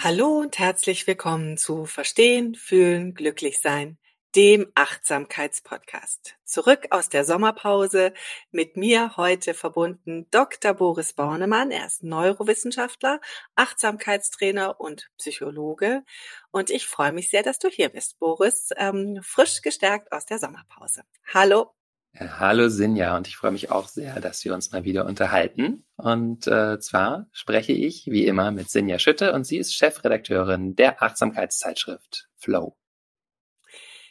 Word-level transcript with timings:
Hallo 0.00 0.38
und 0.38 0.60
herzlich 0.60 1.08
willkommen 1.08 1.56
zu 1.56 1.84
Verstehen, 1.84 2.54
Fühlen, 2.54 3.14
Glücklich-Sein 3.14 3.98
dem 4.36 4.70
Achtsamkeitspodcast. 4.76 6.36
Zurück 6.44 6.86
aus 6.90 7.08
der 7.08 7.24
Sommerpause 7.24 8.12
mit 8.52 8.76
mir 8.76 9.16
heute 9.16 9.54
verbunden 9.54 10.28
Dr. 10.30 10.74
Boris 10.74 11.14
Bornemann. 11.14 11.72
Er 11.72 11.86
ist 11.86 12.04
Neurowissenschaftler, 12.04 13.20
Achtsamkeitstrainer 13.56 14.78
und 14.78 15.10
Psychologe. 15.16 16.04
Und 16.52 16.70
ich 16.70 16.86
freue 16.86 17.12
mich 17.12 17.30
sehr, 17.30 17.42
dass 17.42 17.58
du 17.58 17.68
hier 17.68 17.88
bist, 17.88 18.18
Boris, 18.20 18.68
ähm, 18.76 19.18
frisch 19.22 19.62
gestärkt 19.62 20.12
aus 20.12 20.26
der 20.26 20.38
Sommerpause. 20.38 21.02
Hallo. 21.32 21.77
Hallo 22.16 22.68
Sinja 22.68 23.16
und 23.16 23.28
ich 23.28 23.36
freue 23.36 23.52
mich 23.52 23.70
auch 23.70 23.86
sehr, 23.86 24.20
dass 24.20 24.44
wir 24.44 24.54
uns 24.54 24.72
mal 24.72 24.84
wieder 24.84 25.06
unterhalten. 25.06 25.84
Und 25.96 26.46
äh, 26.46 26.80
zwar 26.80 27.28
spreche 27.32 27.72
ich 27.72 28.06
wie 28.06 28.26
immer 28.26 28.50
mit 28.50 28.70
Sinja 28.70 28.98
Schütte 28.98 29.32
und 29.32 29.44
sie 29.44 29.58
ist 29.58 29.74
Chefredakteurin 29.74 30.74
der 30.74 31.02
Achtsamkeitszeitschrift 31.02 32.28
Flow. 32.36 32.76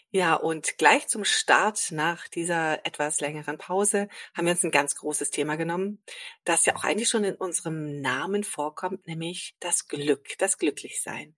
Ja, 0.09 0.35
und 0.35 0.77
gleich 0.77 1.07
zum 1.07 1.25
Start 1.25 1.91
nach 1.91 2.29
dieser 2.29 2.85
etwas 2.85 3.19
längeren 3.19 3.57
Pause 3.57 4.07
haben 4.33 4.45
wir 4.45 4.53
uns 4.53 4.63
ein 4.63 4.71
ganz 4.71 4.95
großes 4.95 5.31
Thema 5.31 5.57
genommen, 5.57 6.01
das 6.45 6.65
ja 6.65 6.77
auch 6.77 6.85
eigentlich 6.85 7.09
schon 7.09 7.25
in 7.25 7.35
unserem 7.35 7.99
Namen 7.99 8.45
vorkommt, 8.45 9.05
nämlich 9.05 9.57
das 9.59 9.87
Glück, 9.87 10.37
das 10.37 10.57
Glücklichsein. 10.57 11.35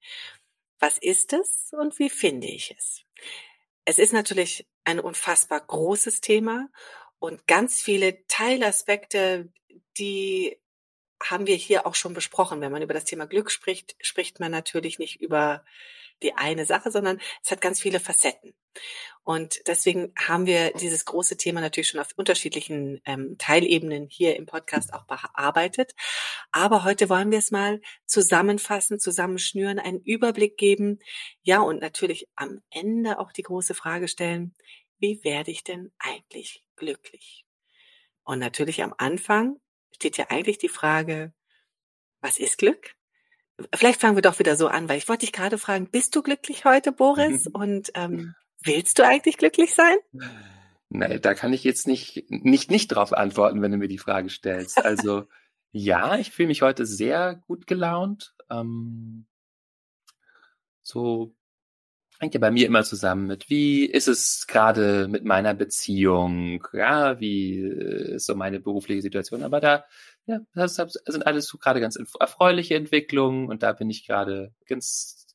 Was 0.77 0.99
ist 0.99 1.33
es 1.33 1.71
und 1.71 1.97
wie 1.97 2.11
finde 2.11 2.47
ich 2.47 2.75
es? 2.77 3.02
Es 3.85 3.97
ist 3.97 4.13
natürlich 4.13 4.67
ein 4.89 4.99
unfassbar 4.99 5.61
großes 5.61 6.21
Thema 6.21 6.69
und 7.19 7.47
ganz 7.47 7.81
viele 7.81 8.25
Teilaspekte, 8.27 9.51
die 9.97 10.57
haben 11.21 11.47
wir 11.47 11.55
hier 11.55 11.85
auch 11.85 11.95
schon 11.95 12.13
besprochen. 12.13 12.61
Wenn 12.61 12.71
man 12.71 12.81
über 12.81 12.93
das 12.93 13.05
Thema 13.05 13.27
Glück 13.27 13.52
spricht, 13.52 13.95
spricht 14.02 14.39
man 14.39 14.52
natürlich 14.52 14.99
nicht 14.99 15.21
über 15.21 15.64
die 16.23 16.33
eine 16.33 16.65
Sache, 16.65 16.91
sondern 16.91 17.19
es 17.43 17.52
hat 17.52 17.61
ganz 17.61 17.80
viele 17.80 17.99
Facetten. 17.99 18.53
Und 19.23 19.67
deswegen 19.67 20.11
haben 20.17 20.47
wir 20.47 20.71
dieses 20.73 21.05
große 21.05 21.37
Thema 21.37 21.61
natürlich 21.61 21.89
schon 21.89 21.99
auf 21.99 22.13
unterschiedlichen 22.15 22.99
ähm, 23.05 23.35
Teilebenen 23.37 24.07
hier 24.09 24.35
im 24.35 24.47
Podcast 24.47 24.93
auch 24.93 25.05
bearbeitet. 25.05 25.93
Aber 26.52 26.83
heute 26.83 27.09
wollen 27.09 27.29
wir 27.29 27.37
es 27.37 27.52
mal 27.52 27.79
zusammenfassen, 28.05 28.99
zusammenschnüren, 28.99 29.77
einen 29.77 30.02
Überblick 30.02 30.58
geben. 30.58 30.99
Ja, 31.43 31.61
und 31.61 31.79
natürlich 31.79 32.27
am 32.35 32.61
Ende 32.71 33.19
auch 33.19 33.31
die 33.31 33.43
große 33.43 33.75
Frage 33.75 34.08
stellen, 34.08 34.55
wie 34.97 35.23
werde 35.23 35.52
ich 35.52 35.63
denn 35.63 35.91
eigentlich 35.99 36.63
glücklich? 36.75 37.45
Und 38.23 38.39
natürlich 38.39 38.81
am 38.83 38.93
Anfang 38.97 39.59
steht 39.93 40.17
ja 40.17 40.27
eigentlich 40.29 40.58
die 40.58 40.69
Frage, 40.69 41.33
was 42.21 42.37
ist 42.37 42.58
Glück? 42.58 42.95
Vielleicht 43.75 43.99
fangen 43.99 44.15
wir 44.15 44.21
doch 44.21 44.39
wieder 44.39 44.55
so 44.55 44.67
an, 44.67 44.87
weil 44.89 44.97
ich 44.97 45.08
wollte 45.08 45.25
dich 45.25 45.33
gerade 45.33 45.58
fragen, 45.58 45.89
bist 45.89 46.15
du 46.15 46.23
glücklich 46.23 46.65
heute, 46.65 46.91
Boris? 46.91 47.47
Und 47.53 47.91
ähm, 47.95 48.35
willst 48.64 48.99
du 48.99 49.05
eigentlich 49.05 49.37
glücklich 49.37 49.73
sein? 49.73 49.97
Nein, 50.89 51.21
da 51.21 51.33
kann 51.33 51.53
ich 51.53 51.64
jetzt 51.64 51.87
nicht, 51.87 52.30
nicht, 52.30 52.71
nicht 52.71 52.87
drauf 52.87 53.14
antworten, 53.14 53.61
wenn 53.61 53.71
du 53.71 53.77
mir 53.77 53.87
die 53.87 53.97
Frage 53.97 54.30
stellst. 54.30 54.83
Also 54.83 55.27
ja, 55.71 56.17
ich 56.17 56.31
fühle 56.31 56.47
mich 56.47 56.61
heute 56.61 56.86
sehr 56.86 57.42
gut 57.47 57.67
gelaunt. 57.67 58.36
Ähm, 58.49 59.25
so 60.81 61.36
hängt 62.20 62.33
ja 62.33 62.39
bei 62.39 62.52
mir 62.52 62.65
immer 62.65 62.83
zusammen 62.83 63.27
mit, 63.27 63.49
wie 63.49 63.86
ist 63.86 64.08
es 64.08 64.45
gerade 64.47 65.08
mit 65.08 65.23
meiner 65.23 65.53
Beziehung, 65.53 66.67
ja, 66.73 67.20
wie 67.20 67.59
ist 67.59 68.26
so 68.26 68.36
meine 68.36 68.59
berufliche 68.59 69.02
Situation. 69.02 69.43
Aber 69.43 69.61
da 69.61 69.86
ja, 70.30 70.41
das 70.53 70.76
sind 70.76 71.26
alles 71.26 71.47
so 71.47 71.58
gerade 71.58 71.80
ganz 71.80 71.97
erfreuliche 72.20 72.76
Entwicklungen 72.76 73.47
und 73.49 73.64
da 73.64 73.73
bin 73.73 73.89
ich 73.89 74.05
gerade 74.05 74.53
ganz 74.67 75.26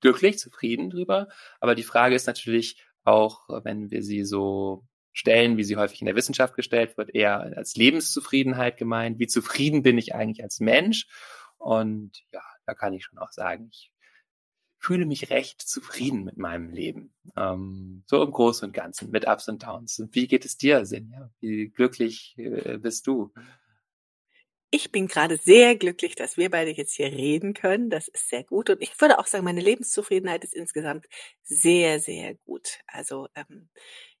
glücklich, 0.00 0.38
zufrieden 0.38 0.90
drüber. 0.90 1.28
Aber 1.60 1.74
die 1.74 1.82
Frage 1.82 2.14
ist 2.14 2.26
natürlich 2.26 2.82
auch, 3.04 3.48
wenn 3.64 3.90
wir 3.90 4.02
sie 4.02 4.24
so 4.24 4.84
stellen, 5.12 5.56
wie 5.56 5.64
sie 5.64 5.76
häufig 5.76 6.00
in 6.00 6.06
der 6.06 6.16
Wissenschaft 6.16 6.54
gestellt 6.54 6.96
wird, 6.96 7.14
eher 7.14 7.40
als 7.40 7.76
Lebenszufriedenheit 7.76 8.76
gemeint. 8.76 9.18
Wie 9.18 9.26
zufrieden 9.26 9.82
bin 9.82 9.98
ich 9.98 10.14
eigentlich 10.14 10.42
als 10.42 10.60
Mensch? 10.60 11.06
Und 11.58 12.22
ja, 12.32 12.42
da 12.66 12.74
kann 12.74 12.92
ich 12.92 13.04
schon 13.04 13.18
auch 13.18 13.32
sagen, 13.32 13.68
ich 13.70 13.92
fühle 14.78 15.04
mich 15.04 15.30
recht 15.30 15.60
zufrieden 15.60 16.24
mit 16.24 16.38
meinem 16.38 16.70
Leben. 16.70 17.12
Ähm, 17.36 18.02
so 18.06 18.22
im 18.22 18.30
Großen 18.30 18.66
und 18.66 18.72
Ganzen, 18.72 19.10
mit 19.10 19.26
Ups 19.28 19.48
und 19.48 19.62
Downs. 19.62 20.02
Wie 20.12 20.26
geht 20.26 20.46
es 20.46 20.56
dir, 20.56 20.86
Sinja? 20.86 21.30
Wie 21.40 21.68
glücklich 21.68 22.34
äh, 22.38 22.78
bist 22.78 23.06
du? 23.06 23.32
Ich 24.72 24.92
bin 24.92 25.08
gerade 25.08 25.36
sehr 25.36 25.74
glücklich, 25.74 26.14
dass 26.14 26.36
wir 26.36 26.48
beide 26.48 26.70
jetzt 26.70 26.94
hier 26.94 27.06
reden 27.06 27.54
können. 27.54 27.90
Das 27.90 28.06
ist 28.06 28.28
sehr 28.28 28.44
gut. 28.44 28.70
Und 28.70 28.80
ich 28.80 29.00
würde 29.00 29.18
auch 29.18 29.26
sagen, 29.26 29.44
meine 29.44 29.60
Lebenszufriedenheit 29.60 30.44
ist 30.44 30.54
insgesamt 30.54 31.06
sehr, 31.42 31.98
sehr 31.98 32.34
gut. 32.46 32.78
Also 32.86 33.26
ähm, 33.34 33.68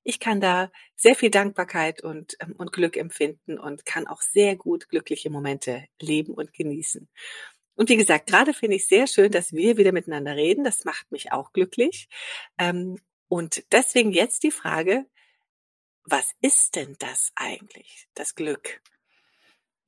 ich 0.02 0.18
kann 0.18 0.40
da 0.40 0.70
sehr 0.96 1.14
viel 1.14 1.30
Dankbarkeit 1.30 2.02
und, 2.02 2.36
ähm, 2.40 2.54
und 2.58 2.72
Glück 2.72 2.96
empfinden 2.96 3.58
und 3.58 3.86
kann 3.86 4.08
auch 4.08 4.22
sehr 4.22 4.56
gut 4.56 4.88
glückliche 4.88 5.30
Momente 5.30 5.84
leben 6.00 6.34
und 6.34 6.52
genießen. 6.52 7.08
Und 7.74 7.88
wie 7.88 7.96
gesagt, 7.96 8.26
gerade 8.26 8.52
finde 8.52 8.76
ich 8.76 8.86
sehr 8.86 9.06
schön, 9.06 9.30
dass 9.30 9.52
wir 9.52 9.76
wieder 9.76 9.92
miteinander 9.92 10.34
reden. 10.36 10.64
Das 10.64 10.84
macht 10.84 11.12
mich 11.12 11.32
auch 11.32 11.52
glücklich. 11.52 12.08
Ähm, 12.58 12.98
und 13.28 13.64
deswegen 13.72 14.10
jetzt 14.10 14.42
die 14.42 14.50
Frage, 14.50 15.06
was 16.04 16.32
ist 16.40 16.74
denn 16.74 16.96
das 16.98 17.30
eigentlich, 17.36 18.08
das 18.14 18.34
Glück? 18.34 18.80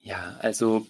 Ja, 0.03 0.37
also 0.41 0.87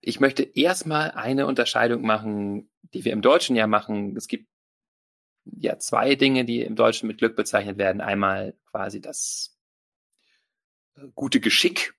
ich 0.00 0.18
möchte 0.18 0.42
erstmal 0.42 1.10
eine 1.10 1.46
Unterscheidung 1.46 2.02
machen, 2.02 2.70
die 2.94 3.04
wir 3.04 3.12
im 3.12 3.20
Deutschen 3.20 3.54
ja 3.54 3.66
machen. 3.66 4.16
Es 4.16 4.28
gibt 4.28 4.48
ja 5.44 5.78
zwei 5.78 6.14
Dinge, 6.14 6.46
die 6.46 6.62
im 6.62 6.74
Deutschen 6.74 7.06
mit 7.06 7.18
Glück 7.18 7.36
bezeichnet 7.36 7.76
werden. 7.76 8.00
Einmal 8.00 8.54
quasi 8.64 9.02
das 9.02 9.54
äh, 10.96 11.06
gute 11.14 11.40
Geschick, 11.40 11.94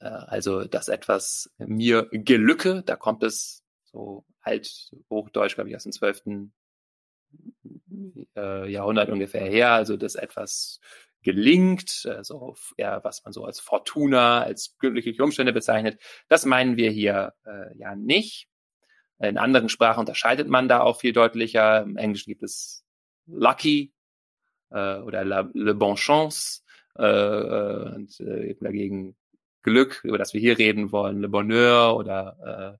äh, 0.00 0.06
also 0.06 0.64
dass 0.64 0.88
etwas 0.88 1.52
mir 1.58 2.08
gelücke, 2.10 2.82
da 2.82 2.96
kommt 2.96 3.22
es 3.22 3.62
so 3.84 4.24
alt 4.40 4.90
Hochdeutsch, 5.10 5.54
glaube 5.54 5.70
ich, 5.70 5.76
aus 5.76 5.84
dem 5.84 5.92
zwölften 5.92 6.52
äh, 8.36 8.68
Jahrhundert 8.68 9.10
ungefähr 9.10 9.46
her, 9.48 9.70
also 9.70 9.96
dass 9.96 10.16
etwas 10.16 10.80
gelingt, 11.22 12.06
also 12.06 12.56
eher 12.76 13.00
was 13.04 13.24
man 13.24 13.32
so 13.32 13.44
als 13.44 13.60
Fortuna, 13.60 14.42
als 14.42 14.76
glückliche 14.78 15.22
Umstände 15.22 15.52
bezeichnet. 15.52 16.00
Das 16.28 16.44
meinen 16.44 16.76
wir 16.76 16.90
hier 16.90 17.34
äh, 17.44 17.76
ja 17.76 17.94
nicht. 17.94 18.48
In 19.18 19.38
anderen 19.38 19.68
Sprachen 19.68 20.00
unterscheidet 20.00 20.48
man 20.48 20.68
da 20.68 20.80
auch 20.80 20.98
viel 21.00 21.12
deutlicher. 21.12 21.82
Im 21.82 21.96
Englischen 21.96 22.30
gibt 22.30 22.42
es 22.42 22.84
lucky 23.26 23.92
äh, 24.70 24.96
oder 24.98 25.24
la, 25.24 25.48
le 25.54 25.74
bon 25.74 25.94
chance 25.94 26.62
äh, 26.98 27.04
äh 27.04 27.94
und 27.94 28.20
äh, 28.20 28.56
dagegen 28.60 29.16
Glück, 29.62 30.00
über 30.02 30.18
das 30.18 30.34
wir 30.34 30.40
hier 30.40 30.58
reden 30.58 30.90
wollen, 30.90 31.20
le 31.20 31.28
bonheur 31.28 31.96
oder 31.96 32.78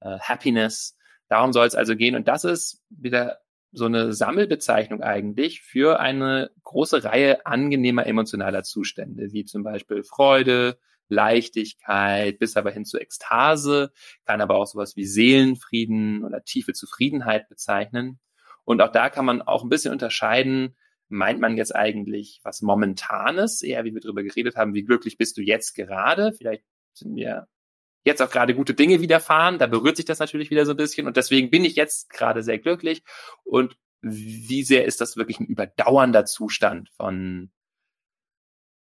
äh, 0.00 0.08
äh, 0.08 0.18
happiness. 0.20 0.96
Darum 1.28 1.52
soll 1.52 1.66
es 1.66 1.74
also 1.74 1.96
gehen 1.96 2.14
und 2.14 2.28
das 2.28 2.44
ist 2.44 2.82
wieder 2.88 3.40
so 3.72 3.86
eine 3.86 4.12
Sammelbezeichnung 4.12 5.02
eigentlich 5.02 5.62
für 5.62 6.00
eine 6.00 6.50
große 6.64 7.04
Reihe 7.04 7.46
angenehmer 7.46 8.06
emotionaler 8.06 8.62
Zustände, 8.62 9.32
wie 9.32 9.44
zum 9.44 9.62
Beispiel 9.62 10.02
Freude, 10.02 10.78
Leichtigkeit, 11.08 12.38
bis 12.38 12.56
aber 12.56 12.70
hin 12.70 12.84
zu 12.84 12.98
Ekstase, 12.98 13.92
kann 14.24 14.40
aber 14.40 14.56
auch 14.56 14.66
sowas 14.66 14.96
wie 14.96 15.04
Seelenfrieden 15.04 16.24
oder 16.24 16.44
tiefe 16.44 16.72
Zufriedenheit 16.72 17.48
bezeichnen. 17.48 18.20
Und 18.64 18.80
auch 18.80 18.92
da 18.92 19.10
kann 19.10 19.24
man 19.24 19.42
auch 19.42 19.62
ein 19.62 19.68
bisschen 19.68 19.92
unterscheiden, 19.92 20.76
meint 21.08 21.40
man 21.40 21.56
jetzt 21.56 21.74
eigentlich 21.74 22.40
was 22.44 22.62
Momentanes, 22.62 23.62
eher 23.62 23.84
wie 23.84 23.92
wir 23.92 24.00
darüber 24.00 24.22
geredet 24.22 24.56
haben, 24.56 24.74
wie 24.74 24.84
glücklich 24.84 25.18
bist 25.18 25.36
du 25.36 25.42
jetzt 25.42 25.74
gerade? 25.74 26.32
Vielleicht 26.32 26.64
sind 26.92 27.12
mir 27.12 27.48
jetzt 28.04 28.22
auch 28.22 28.30
gerade 28.30 28.54
gute 28.54 28.74
Dinge 28.74 29.00
widerfahren, 29.00 29.58
da 29.58 29.66
berührt 29.66 29.96
sich 29.96 30.06
das 30.06 30.18
natürlich 30.18 30.50
wieder 30.50 30.66
so 30.66 30.72
ein 30.72 30.76
bisschen 30.76 31.06
und 31.06 31.16
deswegen 31.16 31.50
bin 31.50 31.64
ich 31.64 31.76
jetzt 31.76 32.10
gerade 32.10 32.42
sehr 32.42 32.58
glücklich. 32.58 33.02
Und 33.44 33.76
wie 34.02 34.62
sehr 34.62 34.86
ist 34.86 35.00
das 35.00 35.16
wirklich 35.16 35.40
ein 35.40 35.46
überdauernder 35.46 36.24
Zustand 36.24 36.88
von 36.96 37.50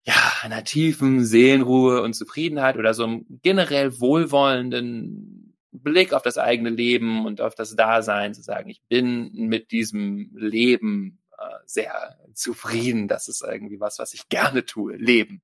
ja, 0.06 0.14
einer 0.42 0.62
tiefen 0.62 1.24
Seelenruhe 1.24 2.02
und 2.02 2.14
Zufriedenheit 2.14 2.76
oder 2.76 2.94
so 2.94 3.04
einem 3.04 3.26
generell 3.42 3.98
wohlwollenden 3.98 5.56
Blick 5.72 6.12
auf 6.12 6.22
das 6.22 6.38
eigene 6.38 6.70
Leben 6.70 7.26
und 7.26 7.40
auf 7.40 7.54
das 7.54 7.74
Dasein, 7.74 8.34
zu 8.34 8.42
sagen, 8.42 8.70
ich 8.70 8.82
bin 8.88 9.32
mit 9.32 9.72
diesem 9.72 10.30
Leben 10.34 11.18
äh, 11.38 11.44
sehr 11.66 12.18
zufrieden. 12.34 13.08
Das 13.08 13.28
ist 13.28 13.42
irgendwie 13.42 13.80
was, 13.80 13.98
was 13.98 14.14
ich 14.14 14.28
gerne 14.28 14.64
tue, 14.64 14.96
Leben. 14.96 15.42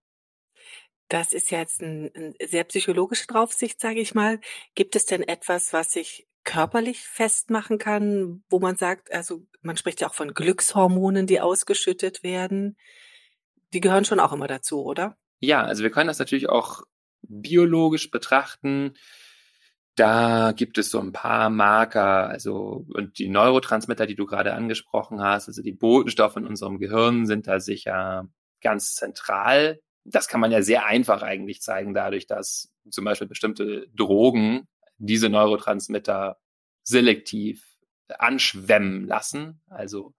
Das 1.13 1.33
ist 1.33 1.51
jetzt 1.51 1.83
ein, 1.83 2.11
ein 2.15 2.35
sehr 2.43 2.65
psychologische 2.65 3.27
Draufsicht, 3.27 3.81
sage 3.81 4.01
ich 4.01 4.15
mal. 4.15 4.41
Gibt 4.75 4.97
es 4.97 5.05
denn 5.05 5.23
etwas, 5.23 5.73
was 5.73 5.95
ich 5.97 6.27
körperlich 6.45 7.01
festmachen 7.01 7.79
kann, 7.79 8.43
wo 8.49 8.59
man 8.59 8.77
sagt, 8.77 9.13
also 9.13 9.47
man 9.61 9.77
spricht 9.77 10.01
ja 10.01 10.09
auch 10.09 10.15
von 10.15 10.35
Glückshormonen, 10.35 11.27
die 11.27 11.41
ausgeschüttet 11.41 12.23
werden 12.23 12.77
die 13.73 13.81
gehören 13.81 14.05
schon 14.05 14.21
auch 14.21 14.33
immer 14.33 14.47
dazu, 14.47 14.85
oder? 14.85 15.17
Ja, 15.41 15.63
also 15.63 15.83
wir 15.83 15.91
können 15.91 16.09
das 16.09 16.19
natürlich 16.19 16.49
auch 16.49 16.83
biologisch 17.23 18.11
betrachten. 18.11 18.95
Da 19.95 20.53
gibt 20.53 20.79
es 20.79 20.91
so 20.91 20.99
ein 21.01 21.13
paar 21.13 21.51
Marker, 21.51 22.29
also 22.29 22.87
und 22.95 23.19
die 23.19 23.29
Neurotransmitter, 23.29 24.07
die 24.07 24.15
du 24.15 24.27
gerade 24.27 24.55
angesprochen 24.55 25.21
hast, 25.21 25.49
also 25.49 25.63
die 25.63 25.73
Botenstoffe 25.73 26.37
in 26.37 26.47
unserem 26.47 26.79
Gehirn 26.79 27.27
sind 27.27 27.47
da 27.47 27.61
sicher 27.61 28.29
ganz 28.63 28.95
zentral. 28.95 29.81
Das 30.05 30.29
kann 30.29 30.41
man 30.41 30.51
ja 30.51 30.63
sehr 30.63 30.87
einfach 30.87 31.23
eigentlich 31.23 31.63
zeigen, 31.63 31.95
dadurch, 31.95 32.27
dass 32.27 32.73
zum 32.91 33.05
Beispiel 33.05 33.29
bestimmte 33.29 33.87
Drogen 33.95 34.67
diese 34.99 35.29
Neurotransmitter 35.29 36.39
selektiv 36.83 37.65
anschwemmen 38.09 39.07
lassen, 39.07 39.63
also 39.69 40.15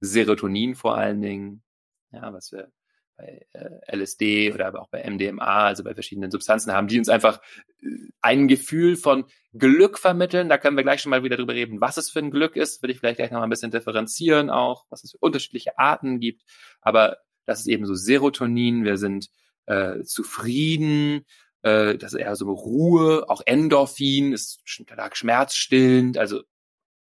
Serotonin 0.00 0.74
vor 0.74 0.96
allen 0.96 1.20
Dingen, 1.20 1.62
ja, 2.10 2.32
was 2.32 2.52
wir 2.52 2.72
bei 3.16 3.46
äh, 3.52 3.96
LSD 3.96 4.52
oder 4.52 4.66
aber 4.66 4.82
auch 4.82 4.88
bei 4.90 5.08
MDMA, 5.08 5.66
also 5.66 5.82
bei 5.84 5.94
verschiedenen 5.94 6.30
Substanzen 6.30 6.72
haben, 6.72 6.88
die 6.88 6.98
uns 6.98 7.08
einfach 7.08 7.40
äh, 7.80 7.86
ein 8.20 8.46
Gefühl 8.46 8.96
von 8.96 9.24
Glück 9.54 9.98
vermitteln. 9.98 10.48
Da 10.48 10.58
können 10.58 10.76
wir 10.76 10.84
gleich 10.84 11.00
schon 11.00 11.10
mal 11.10 11.24
wieder 11.24 11.36
drüber 11.36 11.54
reden, 11.54 11.80
was 11.80 11.96
es 11.96 12.10
für 12.10 12.18
ein 12.18 12.30
Glück 12.30 12.56
ist. 12.56 12.82
Würde 12.82 12.92
ich 12.92 12.98
vielleicht 12.98 13.16
gleich 13.16 13.30
noch 13.30 13.38
mal 13.38 13.46
ein 13.46 13.50
bisschen 13.50 13.70
differenzieren 13.70 14.50
auch, 14.50 14.84
was 14.90 15.02
es 15.02 15.12
für 15.12 15.18
unterschiedliche 15.18 15.78
Arten 15.78 16.20
gibt. 16.20 16.42
Aber 16.82 17.16
das 17.46 17.60
ist 17.60 17.68
eben 17.68 17.86
so 17.86 17.94
Serotonin. 17.94 18.84
Wir 18.84 18.98
sind 18.98 19.30
äh, 19.66 20.02
zufrieden. 20.02 21.24
Äh, 21.62 21.96
das 21.96 22.12
ist 22.12 22.20
eher 22.20 22.36
so 22.36 22.52
Ruhe. 22.52 23.28
Auch 23.28 23.42
Endorphin 23.46 24.32
ist 24.32 24.60
stark 24.64 25.16
schmerzstillend. 25.16 26.18
Also 26.18 26.42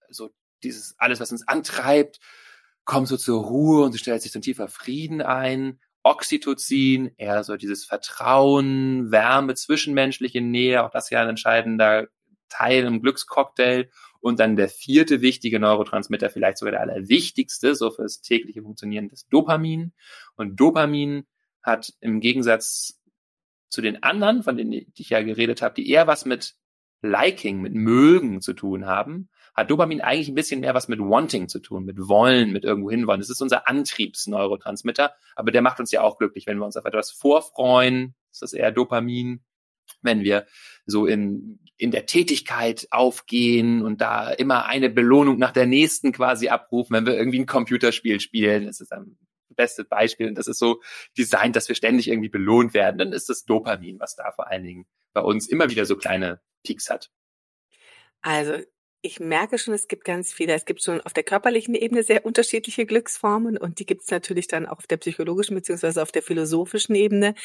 so 0.10 0.30
dieses 0.64 0.96
alles, 0.98 1.20
was 1.20 1.32
uns 1.32 1.48
antreibt, 1.48 2.20
kommt 2.86 3.08
so 3.08 3.18
zur 3.18 3.44
Ruhe 3.44 3.86
und 3.86 3.94
es 3.94 4.02
stellt 4.02 4.22
sich 4.22 4.32
so 4.32 4.40
ein 4.40 4.44
tiefer 4.44 4.68
Frieden 4.68 5.22
ein. 5.22 5.80
Oxytocin, 6.04 7.12
eher 7.18 7.44
so 7.44 7.58
dieses 7.58 7.84
Vertrauen, 7.84 9.12
Wärme, 9.12 9.56
zwischenmenschliche 9.56 10.40
Nähe, 10.40 10.84
auch 10.84 10.90
das 10.90 11.10
ja 11.10 11.22
ein 11.22 11.28
entscheidender 11.28 12.08
Teil 12.48 12.86
im 12.86 13.02
Glückscocktail. 13.02 13.90
Und 14.28 14.42
dann 14.42 14.58
der 14.58 14.68
vierte 14.68 15.22
wichtige 15.22 15.58
Neurotransmitter, 15.58 16.30
vielleicht 16.30 16.58
sogar 16.58 16.74
der 16.74 16.82
allerwichtigste, 16.82 17.76
so 17.76 17.92
fürs 17.92 18.20
tägliche 18.20 18.62
Funktionieren, 18.62 19.08
das 19.08 19.26
Dopamin. 19.30 19.94
Und 20.36 20.60
Dopamin 20.60 21.26
hat 21.64 21.94
im 22.02 22.20
Gegensatz 22.20 23.00
zu 23.70 23.82
den 23.82 24.04
anderen, 24.04 24.44
von 24.44 24.58
denen 24.58 24.74
ich 24.74 25.10
ja 25.10 25.22
geredet 25.22 25.62
habe, 25.62 25.76
die 25.76 25.90
eher 25.90 26.08
was 26.08 26.26
mit 26.26 26.56
Liking, 27.02 27.62
mit 27.62 27.74
Mögen 27.74 28.42
zu 28.42 28.52
tun 28.52 28.86
haben, 28.86 29.30
hat 29.56 29.72
Dopamin 29.72 30.02
eigentlich 30.02 30.28
ein 30.28 30.36
bisschen 30.36 30.60
mehr 30.60 30.74
was 30.74 30.90
mit 30.90 31.00
Wanting 31.00 31.48
zu 31.48 31.60
tun, 31.60 31.86
mit 31.86 31.98
Wollen, 31.98 32.52
mit 32.52 32.66
irgendwo 32.66 32.92
hinwollen. 32.92 33.22
Das 33.22 33.30
ist 33.30 33.42
unser 33.42 33.66
Antriebsneurotransmitter, 33.70 35.14
aber 35.38 35.52
der 35.52 35.62
macht 35.62 35.80
uns 35.80 35.94
ja 35.94 36.02
auch 36.02 36.18
glücklich, 36.18 36.48
wenn 36.48 36.58
wir 36.58 36.66
uns 36.66 36.76
auf 36.76 36.84
etwas 36.84 37.12
vorfreuen. 37.12 38.14
Das 38.34 38.42
ist 38.42 38.52
eher 38.52 38.74
Dopamin. 38.74 39.46
Wenn 40.02 40.20
wir 40.20 40.48
so 40.86 41.06
in, 41.06 41.60
in 41.78 41.92
der 41.92 42.06
Tätigkeit 42.06 42.88
aufgehen 42.92 43.84
und 43.84 44.02
da 44.02 44.32
immer 44.32 44.66
eine 44.66 44.90
Belohnung 44.90 45.38
nach 45.38 45.52
der 45.52 45.68
nächsten 45.68 46.12
quasi 46.12 46.50
abrufen, 46.50 46.96
wenn 46.96 47.06
wir 47.06 47.16
irgendwie 47.16 47.40
ein 47.40 47.46
Computerspiel 47.46 48.20
spielen, 48.20 48.66
das 48.66 48.82
ist 48.82 48.92
ein 48.92 49.18
bestes 49.56 49.88
Beispiel 49.88 50.28
und 50.28 50.36
das 50.36 50.48
ist 50.48 50.60
so 50.60 50.82
designt, 51.18 51.56
dass 51.56 51.68
wir 51.68 51.76
ständig 51.76 52.08
irgendwie 52.08 52.30
belohnt 52.30 52.74
werden, 52.74 52.98
dann 52.98 53.14
ist 53.14 53.30
das 53.30 53.46
Dopamin, 53.46 54.00
was 54.00 54.16
da 54.16 54.32
vor 54.32 54.48
allen 54.48 54.64
Dingen 54.64 54.86
bei 55.14 55.22
uns 55.22 55.48
immer 55.48 55.70
wieder 55.70 55.86
so 55.86 55.98
kleine 55.98 56.42
Peaks 56.64 56.90
hat. 56.90 57.12
Also 58.22 58.54
ich 59.02 59.20
merke 59.20 59.58
schon, 59.58 59.74
es 59.74 59.88
gibt 59.88 60.06
ganz 60.06 60.34
viele. 60.34 60.54
Es 60.54 60.66
gibt 60.66 60.84
schon 60.84 61.02
auf 61.02 61.14
der 61.14 61.24
körperlichen 61.24 61.76
Ebene 61.76 62.04
sehr 62.04 62.26
unterschiedliche 62.26 62.86
Glücksformen 62.86 63.58
und 63.58 63.80
die 63.80 63.86
gibt 63.86 64.04
es 64.04 64.12
natürlich 64.12 64.48
dann 64.48 64.66
auch 64.66 64.80
auf 64.80 64.88
der 64.88 64.98
psychologischen 64.98 65.56
beziehungsweise 65.56 66.02
auf 66.02 66.12
der 66.12 66.24
philosophischen 66.24 66.96
Ebene. 66.96 67.36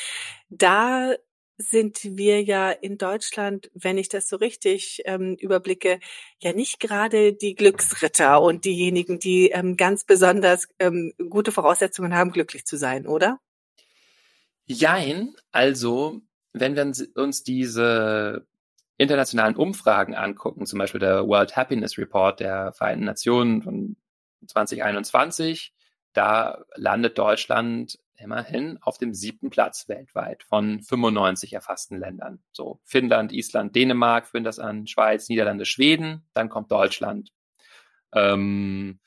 Da 0.49 1.15
sind 1.59 1.99
wir 2.03 2.43
ja 2.43 2.71
in 2.71 2.99
Deutschland, 2.99 3.71
wenn 3.75 3.99
ich 3.99 4.09
das 4.09 4.29
so 4.29 4.37
richtig 4.37 5.03
ähm, 5.05 5.37
überblicke, 5.37 6.01
ja 6.41 6.53
nicht 6.53 6.81
gerade 6.81 7.33
die 7.33 7.55
Glücksritter 7.55 8.41
und 8.41 8.65
diejenigen, 8.65 9.19
die 9.19 9.51
ähm, 9.51 9.77
ganz 9.77 10.05
besonders 10.05 10.69
ähm, 10.79 11.13
gute 11.31 11.53
Voraussetzungen 11.53 12.15
haben, 12.15 12.33
glücklich 12.33 12.65
zu 12.65 12.77
sein, 12.77 13.07
oder? 13.07 13.39
Jein, 14.67 15.35
also 15.51 16.21
wenn 16.53 16.77
wir 16.77 16.93
uns 17.17 17.43
diese 17.43 18.47
internationalen 18.99 19.57
Umfragen 19.57 20.15
angucken, 20.15 20.67
zum 20.67 20.79
Beispiel 20.79 21.01
der 21.01 21.27
World 21.27 21.57
Happiness 21.57 21.99
Report 21.99 22.41
der 22.41 22.73
Vereinten 22.73 23.05
Nationen 23.05 23.63
von 23.63 23.97
2021, 24.47 25.73
da 26.13 26.65
landet 26.77 27.19
Deutschland 27.19 27.99
immerhin 28.23 28.79
auf 28.81 28.99
dem 28.99 29.15
siebten 29.15 29.51
Platz 29.51 29.89
weltweit 29.89 30.43
von 30.43 30.81
95 30.83 31.53
erfassten 31.53 31.99
Ländern. 31.99 32.43
So 32.53 32.81
Finnland, 32.85 33.33
Island, 33.33 33.75
Dänemark 33.75 34.27
führen 34.27 34.45
das 34.45 34.59
an, 34.59 34.87
Schweiz, 34.87 35.29
Niederlande, 35.29 35.67
Schweden, 35.67 36.27
dann 36.35 36.49
kommt 36.49 36.71
Deutschland. 36.71 37.33
Ähm, 38.15 39.01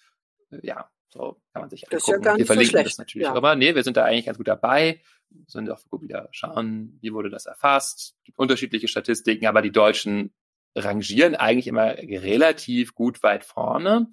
ja, 0.61 0.89
so 1.09 1.41
kann 1.53 1.61
man 1.61 1.69
sich 1.69 1.85
das 1.89 2.07
angucken. 2.07 2.25
Ja 2.25 2.37
wir 2.37 2.45
verlinken 2.45 2.77
so 2.77 2.83
das 2.83 2.97
natürlich 2.97 3.27
ja. 3.27 3.37
immer. 3.37 3.55
Nee, 3.55 3.75
wir 3.75 3.83
sind 3.83 3.97
da 3.97 4.03
eigentlich 4.03 4.25
ganz 4.25 4.37
gut 4.37 4.47
dabei 4.47 5.01
sollen 5.47 5.69
auch 5.69 5.81
gut 5.89 6.01
wieder 6.01 6.29
schauen, 6.31 6.97
wie 7.01 7.13
wurde 7.13 7.29
das 7.29 7.45
erfasst. 7.45 7.99
Es 7.99 8.23
gibt 8.23 8.39
unterschiedliche 8.39 8.87
Statistiken, 8.87 9.47
aber 9.47 9.61
die 9.61 9.71
Deutschen 9.71 10.33
rangieren 10.75 11.35
eigentlich 11.35 11.67
immer 11.67 11.95
relativ 11.97 12.95
gut 12.95 13.23
weit 13.23 13.45
vorne, 13.45 14.07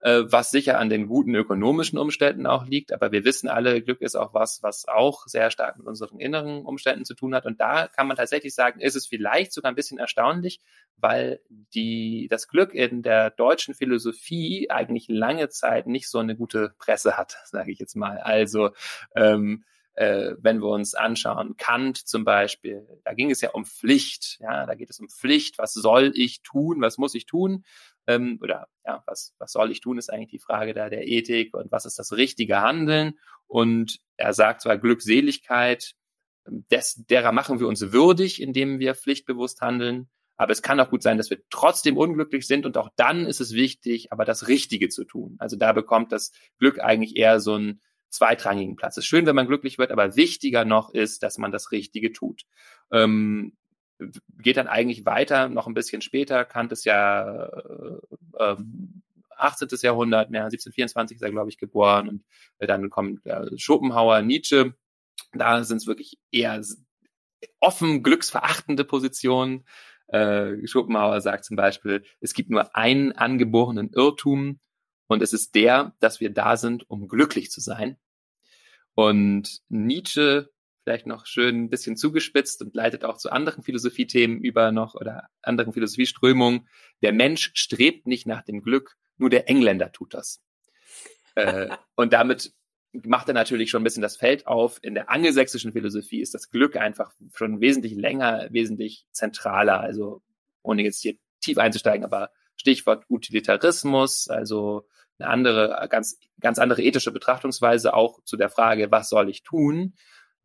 was 0.00 0.50
sicher 0.50 0.78
an 0.78 0.88
den 0.88 1.08
guten 1.08 1.34
ökonomischen 1.34 1.98
Umständen 1.98 2.46
auch 2.46 2.66
liegt. 2.66 2.92
Aber 2.92 3.10
wir 3.12 3.24
wissen 3.24 3.48
alle, 3.48 3.82
Glück 3.82 4.00
ist 4.00 4.16
auch 4.16 4.32
was, 4.34 4.62
was 4.62 4.86
auch 4.86 5.26
sehr 5.26 5.50
stark 5.50 5.76
mit 5.76 5.86
unseren 5.86 6.20
inneren 6.20 6.64
Umständen 6.64 7.04
zu 7.04 7.14
tun 7.14 7.34
hat. 7.34 7.46
Und 7.46 7.60
da 7.60 7.88
kann 7.88 8.06
man 8.06 8.16
tatsächlich 8.16 8.54
sagen, 8.54 8.80
ist 8.80 8.96
es 8.96 9.06
vielleicht 9.06 9.52
sogar 9.52 9.72
ein 9.72 9.76
bisschen 9.76 9.98
erstaunlich, 9.98 10.60
weil 10.96 11.40
die, 11.48 12.28
das 12.30 12.48
Glück 12.48 12.74
in 12.74 13.02
der 13.02 13.30
deutschen 13.30 13.74
Philosophie 13.74 14.70
eigentlich 14.70 15.06
lange 15.08 15.48
Zeit 15.48 15.86
nicht 15.86 16.08
so 16.08 16.18
eine 16.18 16.36
gute 16.36 16.74
Presse 16.78 17.16
hat, 17.16 17.36
sage 17.44 17.72
ich 17.72 17.78
jetzt 17.78 17.96
mal. 17.96 18.18
Also 18.18 18.70
ähm, 19.16 19.64
äh, 19.98 20.36
wenn 20.38 20.60
wir 20.60 20.68
uns 20.68 20.94
anschauen, 20.94 21.56
Kant 21.56 21.96
zum 21.96 22.24
Beispiel, 22.24 22.86
da 23.02 23.14
ging 23.14 23.32
es 23.32 23.40
ja 23.40 23.50
um 23.50 23.64
Pflicht, 23.64 24.38
ja, 24.38 24.64
da 24.64 24.76
geht 24.76 24.90
es 24.90 25.00
um 25.00 25.08
Pflicht, 25.08 25.58
was 25.58 25.72
soll 25.72 26.12
ich 26.14 26.42
tun, 26.42 26.80
was 26.80 26.98
muss 26.98 27.16
ich 27.16 27.26
tun, 27.26 27.64
ähm, 28.06 28.38
oder 28.40 28.68
ja, 28.86 29.02
was, 29.06 29.34
was 29.38 29.50
soll 29.50 29.72
ich 29.72 29.80
tun, 29.80 29.98
ist 29.98 30.08
eigentlich 30.12 30.30
die 30.30 30.38
Frage 30.38 30.72
da 30.72 30.88
der 30.88 31.08
Ethik 31.08 31.52
und 31.52 31.72
was 31.72 31.84
ist 31.84 31.98
das 31.98 32.12
richtige 32.12 32.60
Handeln? 32.60 33.18
Und 33.48 33.98
er 34.16 34.34
sagt 34.34 34.60
zwar 34.60 34.78
Glückseligkeit, 34.78 35.94
des, 36.46 37.04
derer 37.08 37.32
machen 37.32 37.58
wir 37.58 37.66
uns 37.66 37.90
würdig, 37.90 38.40
indem 38.40 38.78
wir 38.78 38.94
pflichtbewusst 38.94 39.60
handeln, 39.62 40.08
aber 40.36 40.52
es 40.52 40.62
kann 40.62 40.78
auch 40.78 40.90
gut 40.90 41.02
sein, 41.02 41.18
dass 41.18 41.30
wir 41.30 41.40
trotzdem 41.50 41.96
unglücklich 41.96 42.46
sind 42.46 42.66
und 42.66 42.78
auch 42.78 42.90
dann 42.94 43.26
ist 43.26 43.40
es 43.40 43.52
wichtig, 43.52 44.12
aber 44.12 44.24
das 44.24 44.46
Richtige 44.46 44.90
zu 44.90 45.02
tun. 45.02 45.34
Also 45.40 45.56
da 45.56 45.72
bekommt 45.72 46.12
das 46.12 46.30
Glück 46.60 46.78
eigentlich 46.78 47.16
eher 47.16 47.40
so 47.40 47.56
ein 47.56 47.80
zweitrangigen 48.10 48.76
Platz. 48.76 48.96
Es 48.96 49.04
ist 49.04 49.08
schön, 49.08 49.26
wenn 49.26 49.36
man 49.36 49.46
glücklich 49.46 49.78
wird, 49.78 49.90
aber 49.90 50.16
wichtiger 50.16 50.64
noch 50.64 50.90
ist, 50.90 51.22
dass 51.22 51.38
man 51.38 51.52
das 51.52 51.72
Richtige 51.72 52.12
tut. 52.12 52.42
Ähm, 52.90 53.56
geht 54.38 54.56
dann 54.56 54.68
eigentlich 54.68 55.04
weiter, 55.04 55.48
noch 55.48 55.66
ein 55.66 55.74
bisschen 55.74 56.02
später, 56.02 56.44
Kant 56.44 56.72
ist 56.72 56.84
ja 56.84 57.46
äh, 57.46 57.98
ähm, 58.38 59.02
18. 59.36 59.68
Jahrhundert, 59.82 60.30
ja, 60.30 60.44
1724 60.44 61.16
ist 61.16 61.22
er, 61.22 61.30
glaube 61.30 61.50
ich, 61.50 61.58
geboren 61.58 62.08
und 62.08 62.24
äh, 62.58 62.66
dann 62.66 62.90
kommt 62.90 63.24
äh, 63.26 63.46
Schopenhauer, 63.56 64.22
Nietzsche. 64.22 64.74
Da 65.32 65.62
sind 65.64 65.78
es 65.78 65.86
wirklich 65.86 66.18
eher 66.30 66.60
offen 67.60 68.02
glücksverachtende 68.02 68.84
Positionen. 68.84 69.64
Äh, 70.08 70.66
Schopenhauer 70.66 71.20
sagt 71.20 71.44
zum 71.44 71.56
Beispiel, 71.56 72.04
es 72.20 72.34
gibt 72.34 72.50
nur 72.50 72.74
einen 72.74 73.12
angeborenen 73.12 73.90
Irrtum 73.92 74.58
und 75.08 75.22
es 75.22 75.32
ist 75.32 75.54
der, 75.54 75.94
dass 76.00 76.20
wir 76.20 76.30
da 76.30 76.56
sind, 76.56 76.88
um 76.88 77.08
glücklich 77.08 77.50
zu 77.50 77.60
sein. 77.60 77.96
Und 78.94 79.62
Nietzsche 79.68 80.50
vielleicht 80.88 81.06
noch 81.06 81.26
schön 81.26 81.64
ein 81.64 81.68
bisschen 81.68 81.98
zugespitzt 81.98 82.62
und 82.62 82.74
leitet 82.74 83.04
auch 83.04 83.18
zu 83.18 83.30
anderen 83.30 83.62
Philosophiethemen 83.62 84.40
über 84.40 84.72
noch 84.72 84.94
oder 84.94 85.28
anderen 85.42 85.74
Philosophieströmungen. 85.74 86.66
Der 87.02 87.12
Mensch 87.12 87.50
strebt 87.52 88.06
nicht 88.06 88.26
nach 88.26 88.42
dem 88.42 88.62
Glück, 88.62 88.96
nur 89.18 89.28
der 89.28 89.50
Engländer 89.50 89.92
tut 89.92 90.14
das. 90.14 90.42
äh, 91.34 91.68
und 91.94 92.14
damit 92.14 92.54
macht 92.92 93.28
er 93.28 93.34
natürlich 93.34 93.68
schon 93.68 93.82
ein 93.82 93.84
bisschen 93.84 94.00
das 94.00 94.16
Feld 94.16 94.46
auf. 94.46 94.78
In 94.80 94.94
der 94.94 95.10
angelsächsischen 95.10 95.74
Philosophie 95.74 96.22
ist 96.22 96.32
das 96.32 96.48
Glück 96.48 96.74
einfach 96.74 97.12
schon 97.34 97.60
wesentlich 97.60 97.94
länger, 97.94 98.48
wesentlich 98.50 99.04
zentraler. 99.12 99.80
Also 99.80 100.22
ohne 100.62 100.82
jetzt 100.84 101.02
hier 101.02 101.16
tief 101.42 101.58
einzusteigen, 101.58 102.02
aber 102.02 102.30
Stichwort 102.56 103.04
Utilitarismus, 103.10 104.28
also 104.28 104.88
eine 105.18 105.30
andere, 105.30 105.86
ganz, 105.90 106.18
ganz 106.40 106.58
andere 106.58 106.82
ethische 106.82 107.12
Betrachtungsweise 107.12 107.94
auch 107.94 108.22
zu 108.24 108.36
der 108.36 108.50
Frage, 108.50 108.90
was 108.90 109.08
soll 109.08 109.28
ich 109.28 109.42
tun? 109.42 109.94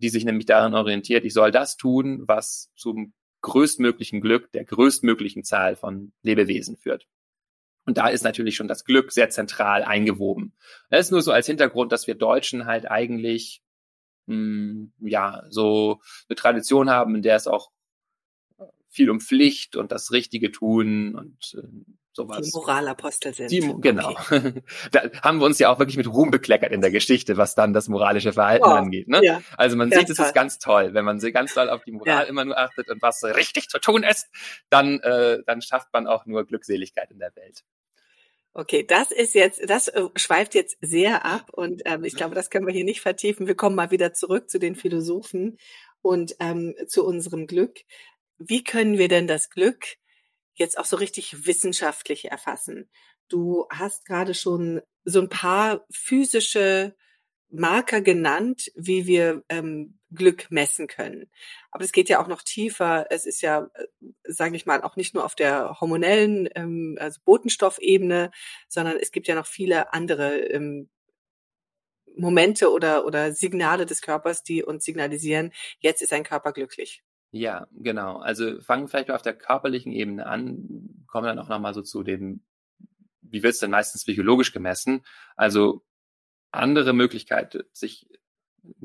die 0.04 0.10
sich 0.10 0.26
nämlich 0.26 0.46
daran 0.46 0.74
orientiert, 0.76 1.24
ich 1.24 1.34
soll 1.34 1.52
das 1.52 1.78
tun, 1.78 2.24
was 2.28 2.72
zum 2.76 3.14
größtmöglichen 3.42 4.22
Glück 4.22 4.52
der 4.52 4.66
größtmöglichen 4.66 5.44
Zahl 5.46 5.76
von 5.78 6.12
Lebewesen 6.22 6.78
führt. 6.78 7.08
Und 7.86 7.98
da 7.98 8.08
ist 8.08 8.24
natürlich 8.24 8.56
schon 8.56 8.68
das 8.68 8.84
Glück 8.84 9.12
sehr 9.12 9.30
zentral 9.30 9.84
eingewoben. 9.84 10.56
Das 10.90 11.06
ist 11.06 11.12
nur 11.12 11.22
so 11.22 11.32
als 11.32 11.48
Hintergrund, 11.48 11.92
dass 11.92 12.06
wir 12.06 12.16
Deutschen 12.16 12.66
halt 12.66 12.90
eigentlich 12.90 13.62
mh, 14.26 14.36
hm, 14.36 14.94
ja 15.00 15.44
so 15.50 16.02
eine 16.28 16.36
Tradition 16.36 16.90
haben, 16.90 17.16
in 17.16 17.22
der 17.22 17.38
es 17.38 17.48
auch 17.48 17.72
viel 18.90 19.10
um 19.10 19.22
Pflicht 19.22 19.76
und 19.78 19.92
das 19.92 20.12
Richtige 20.12 20.52
tun 20.52 21.16
und 21.16 21.56
äh, 21.58 21.94
sowas. 22.14 22.42
Die 22.42 22.52
Moralapostel 22.54 23.34
sind. 23.34 23.52
Die, 23.52 23.60
genau. 23.80 24.12
Okay. 24.12 24.62
da 24.92 25.02
haben 25.22 25.40
wir 25.40 25.46
uns 25.46 25.60
ja 25.60 25.70
auch 25.70 25.80
wirklich 25.80 25.98
mit 25.98 26.08
Ruhm 26.08 26.32
bekleckert 26.32 26.72
in 26.72 26.82
der 26.82 26.92
Geschichte, 26.92 27.38
was 27.38 27.56
dann 27.56 27.74
das 27.74 27.90
moralische 27.90 28.34
Verhalten 28.34 28.66
wow. 28.66 28.74
angeht. 28.74 29.08
Ne? 29.08 29.24
Ja. 29.24 29.42
Also 29.58 29.76
man 29.76 29.90
ganz 29.90 30.08
sieht, 30.08 30.10
es 30.10 30.26
ist 30.26 30.34
ganz 30.34 30.60
toll, 30.60 30.94
wenn 30.94 31.06
man 31.06 31.20
ganz 31.20 31.54
doll 31.54 31.70
auf 31.70 31.84
die 31.84 31.92
Moral 31.92 32.24
ja. 32.24 32.30
immer 32.30 32.46
nur 32.46 32.58
achtet 32.58 32.90
und 32.90 33.02
was 33.02 33.24
richtig 33.24 33.70
zu 33.70 33.80
tun 33.80 34.04
ist, 34.04 34.30
dann, 34.70 35.00
äh, 35.00 35.40
dann 35.46 35.62
schafft 35.62 35.88
man 35.94 36.08
auch 36.08 36.26
nur 36.26 36.46
Glückseligkeit 36.46 37.12
in 37.12 37.20
der 37.20 37.36
Welt. 37.36 37.64
Okay, 38.56 38.86
das 38.86 39.12
ist 39.12 39.34
jetzt, 39.34 39.68
das 39.68 39.88
äh, 39.88 40.04
schweift 40.16 40.54
jetzt 40.54 40.78
sehr 40.80 41.26
ab 41.26 41.50
und 41.52 41.82
ähm, 41.86 42.04
ich 42.04 42.16
glaube, 42.16 42.36
das 42.36 42.52
können 42.52 42.68
wir 42.68 42.74
hier 42.74 42.84
nicht 42.84 43.02
vertiefen. 43.02 43.48
Wir 43.48 43.56
kommen 43.56 43.76
mal 43.76 43.90
wieder 43.90 44.14
zurück 44.14 44.48
zu 44.48 44.60
den 44.60 44.76
Philosophen 44.76 45.58
und 46.04 46.36
ähm, 46.40 46.76
zu 46.88 47.04
unserem 47.04 47.48
Glück. 47.48 47.80
Wie 48.38 48.64
können 48.64 49.00
wir 49.00 49.08
denn 49.08 49.26
das 49.26 49.50
Glück 49.50 49.96
jetzt 50.54 50.78
auch 50.78 50.86
so 50.86 50.98
richtig 50.98 51.46
wissenschaftlich 51.46 52.26
erfassen. 52.26 52.90
Du 53.28 53.66
hast 53.70 54.06
gerade 54.06 54.34
schon 54.34 54.82
so 55.04 55.22
ein 55.22 55.30
paar 55.30 55.86
physische 55.92 56.96
Marker 57.50 58.02
genannt, 58.02 58.72
wie 58.76 59.06
wir 59.06 59.44
ähm, 59.48 60.00
Glück 60.12 60.50
messen 60.50 60.88
können. 60.88 61.30
Aber 61.72 61.84
es 61.84 61.92
geht 61.92 62.10
ja 62.10 62.22
auch 62.22 62.28
noch 62.28 62.42
tiefer. 62.42 63.08
Es 63.12 63.26
ist 63.26 63.42
ja, 63.42 63.70
äh, 63.76 63.86
sage 64.24 64.56
ich 64.56 64.66
mal, 64.66 64.82
auch 64.82 64.96
nicht 64.96 65.14
nur 65.14 65.24
auf 65.24 65.36
der 65.36 65.80
hormonellen, 65.80 66.50
ähm, 66.56 66.98
also 67.00 67.20
Botenstoffebene, 67.24 68.32
sondern 68.68 68.98
es 68.98 69.12
gibt 69.12 69.28
ja 69.28 69.36
noch 69.36 69.46
viele 69.46 69.94
andere 69.94 70.40
ähm, 70.48 70.90
Momente 72.16 72.72
oder, 72.72 73.06
oder 73.06 73.34
Signale 73.34 73.86
des 73.86 74.02
Körpers, 74.02 74.44
die 74.44 74.64
uns 74.64 74.86
signalisieren, 74.86 75.52
jetzt 75.80 76.02
ist 76.02 76.14
ein 76.14 76.24
Körper 76.24 76.54
glücklich. 76.54 77.04
Ja, 77.36 77.66
genau. 77.74 78.18
Also 78.18 78.62
fangen 78.62 78.88
vielleicht 78.88 79.08
mal 79.08 79.16
auf 79.16 79.24
der 79.24 79.34
körperlichen 79.34 79.92
Ebene 79.92 80.28
an, 80.28 81.04
kommen 81.08 81.26
dann 81.26 81.40
auch 81.40 81.50
nochmal 81.50 81.74
so 81.74 81.82
zu 81.82 82.04
dem, 82.04 82.44
wie 83.22 83.42
wird 83.42 83.56
es 83.56 83.60
denn 83.60 83.72
meistens 83.72 84.04
psychologisch 84.04 84.54
gemessen? 84.54 85.02
Also 85.36 85.84
andere 86.52 86.94
Möglichkeit, 86.94 87.66
sich 87.74 88.08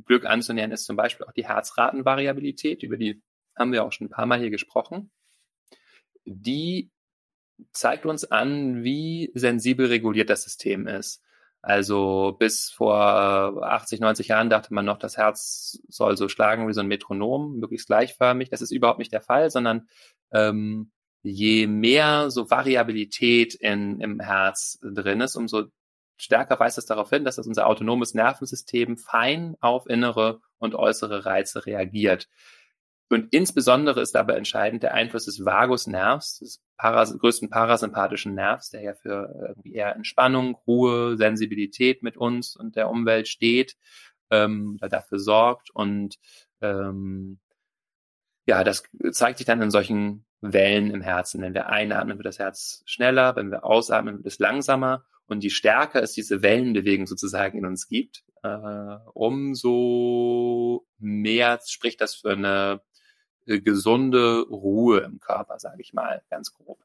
Glück 0.07 0.25
anzunähern, 0.25 0.73
ist 0.73 0.87
zum 0.87 0.97
Beispiel 0.97 1.27
auch 1.27 1.33
die 1.33 1.47
Herzratenvariabilität, 1.47 2.83
über 2.83 2.97
die 2.97 3.23
haben 3.55 3.73
wir 3.73 3.85
auch 3.85 3.93
schon 3.93 4.07
ein 4.07 4.11
paar 4.11 4.25
Mal 4.25 4.39
hier 4.41 4.51
gesprochen. 4.51 5.11
Die 6.25 6.91
zeigt 7.73 8.07
uns 8.07 8.25
an, 8.25 8.83
wie 8.83 9.31
sensibel 9.35 9.89
reguliert 9.89 10.31
das 10.31 10.45
System 10.45 10.87
ist. 10.87 11.23
Also 11.61 12.37
bis 12.39 12.71
vor 12.71 12.95
80, 13.63 14.01
90 14.01 14.29
Jahren 14.29 14.49
dachte 14.51 14.73
man 14.73 14.85
noch, 14.85 14.99
das 14.99 15.17
Herz 15.17 15.81
soll 15.89 16.17
so 16.17 16.29
schlagen 16.29 16.69
wie 16.69 16.73
so 16.73 16.81
ein 16.81 16.87
Metronom, 16.87 17.59
möglichst 17.59 17.89
gleichförmig. 17.89 18.49
Das 18.51 18.63
ist 18.63 18.71
überhaupt 18.71 19.01
nicht 19.01 19.13
der 19.13 19.21
Fall, 19.21 19.51
sondern 19.51 19.89
ähm, 20.33 20.93
je 21.23 21.67
mehr 21.67 22.31
so 22.31 22.51
Variabilität 22.51 23.55
in, 23.55 24.01
im 24.01 24.21
Herz 24.21 24.79
drin 24.83 25.21
ist, 25.21 25.37
umso 25.37 25.65
stärker 26.17 26.59
weist 26.61 26.79
es 26.79 26.87
darauf 26.87 27.11
hin, 27.11 27.25
dass 27.25 27.37
das 27.37 27.47
unser 27.47 27.67
autonomes 27.67 28.15
Nervensystem 28.15 28.97
fein 28.97 29.57
auf 29.61 29.87
innere 29.87 30.41
und 30.59 30.75
äußere 30.75 31.25
Reize 31.25 31.67
reagiert. 31.67 32.29
Und 33.11 33.33
insbesondere 33.33 34.03
ist 34.03 34.15
dabei 34.15 34.35
entscheidend 34.37 34.83
der 34.83 34.93
Einfluss 34.93 35.25
des 35.25 35.45
Vagusnervs, 35.45 36.41
des 36.41 36.63
Paras 36.77 37.17
größten 37.19 37.49
parasympathischen 37.49 38.35
Nervs, 38.35 38.71
der 38.71 38.83
ja 38.83 38.95
für 38.95 39.35
irgendwie 39.49 39.75
eher 39.75 39.97
Entspannung, 39.97 40.57
Ruhe, 40.67 41.17
Sensibilität 41.17 42.03
mit 42.03 42.19
uns 42.19 42.55
und 42.55 42.77
der 42.77 42.91
Umwelt 42.91 43.27
steht, 43.27 43.77
ähm, 44.31 44.79
dafür 44.81 45.19
sorgt. 45.19 45.71
Und 45.71 46.17
ähm, 46.61 47.39
ja, 48.47 48.63
das 48.63 48.85
zeigt 49.13 49.39
sich 49.39 49.47
dann 49.47 49.63
in 49.63 49.71
solchen 49.71 50.27
Wellen 50.41 50.91
im 50.91 51.01
Herzen. 51.01 51.41
Wenn 51.41 51.55
wir 51.55 51.69
einatmen, 51.69 52.19
wird 52.19 52.27
das 52.27 52.39
Herz 52.39 52.83
schneller, 52.85 53.37
wenn 53.37 53.51
wir 53.51 53.65
ausatmen, 53.65 54.19
wird 54.19 54.27
es 54.27 54.39
langsamer. 54.39 55.05
Und 55.27 55.45
je 55.45 55.51
stärker 55.51 56.03
es 56.03 56.13
diese 56.13 56.43
Wellenbewegung 56.43 57.07
sozusagen 57.07 57.59
in 57.59 57.67
uns 57.67 57.89
gibt, 57.89 58.25
äh, 58.43 58.97
umso 59.13 60.87
mehr 60.99 61.61
spricht 61.67 62.01
das 62.01 62.15
für 62.15 62.33
eine 62.33 62.81
äh, 62.81 62.88
gesunde 63.49 64.43
Ruhe 64.43 65.01
im 65.01 65.21
Körper, 65.21 65.59
sage 65.59 65.81
ich 65.81 65.95
mal, 65.95 66.23
ganz 66.31 66.53
grob. 66.53 66.85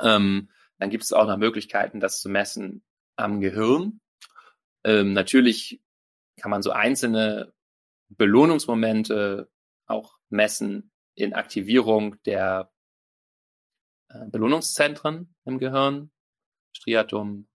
Ähm, 0.00 0.50
dann 0.78 0.90
gibt 0.90 1.04
es 1.04 1.12
auch 1.12 1.26
noch 1.26 1.36
Möglichkeiten, 1.36 2.00
das 2.00 2.20
zu 2.20 2.28
messen 2.28 2.82
am 3.16 3.40
Gehirn. 3.40 4.00
Ähm, 4.84 5.12
natürlich 5.12 5.80
kann 6.36 6.50
man 6.50 6.62
so 6.62 6.70
einzelne 6.70 7.52
Belohnungsmomente 8.08 9.50
auch 9.86 10.18
messen 10.28 10.90
in 11.14 11.34
Aktivierung 11.34 12.16
der 12.24 12.70
äh, 14.08 14.26
Belohnungszentren 14.26 15.34
im 15.44 15.58
Gehirn, 15.58 16.10
Striatum 16.72 17.48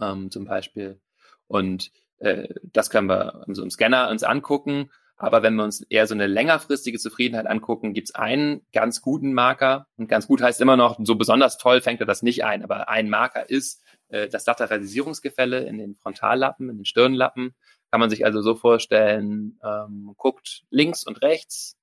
ähm, 0.00 0.30
zum 0.30 0.44
Beispiel. 0.44 1.00
Und 1.46 1.92
äh, 2.18 2.48
das 2.62 2.90
können 2.90 3.08
wir 3.08 3.44
so 3.48 3.62
im 3.62 3.70
Scanner 3.70 4.10
uns 4.10 4.22
angucken 4.22 4.90
aber 5.22 5.44
wenn 5.44 5.54
wir 5.54 5.62
uns 5.62 5.82
eher 5.82 6.08
so 6.08 6.14
eine 6.14 6.26
längerfristige 6.26 6.98
Zufriedenheit 6.98 7.46
angucken, 7.46 7.94
gibt 7.94 8.08
es 8.08 8.14
einen 8.16 8.66
ganz 8.72 9.02
guten 9.02 9.32
Marker. 9.34 9.86
Und 9.96 10.08
ganz 10.08 10.26
gut 10.26 10.42
heißt 10.42 10.60
immer 10.60 10.76
noch, 10.76 10.98
so 11.00 11.14
besonders 11.14 11.58
toll 11.58 11.80
fängt 11.80 12.00
er 12.00 12.06
das 12.06 12.22
nicht 12.22 12.44
ein. 12.44 12.64
Aber 12.64 12.88
ein 12.88 13.08
Marker 13.08 13.48
ist 13.48 13.84
äh, 14.08 14.26
das 14.26 14.46
Lateralisierungsgefälle 14.46 15.60
in 15.64 15.78
den 15.78 15.94
Frontallappen, 15.94 16.68
in 16.68 16.78
den 16.78 16.84
Stirnlappen. 16.84 17.54
Kann 17.92 18.00
man 18.00 18.10
sich 18.10 18.24
also 18.24 18.42
so 18.42 18.56
vorstellen, 18.56 19.60
ähm, 19.62 20.12
guckt 20.16 20.64
links 20.70 21.04
und 21.04 21.22
rechts 21.22 21.76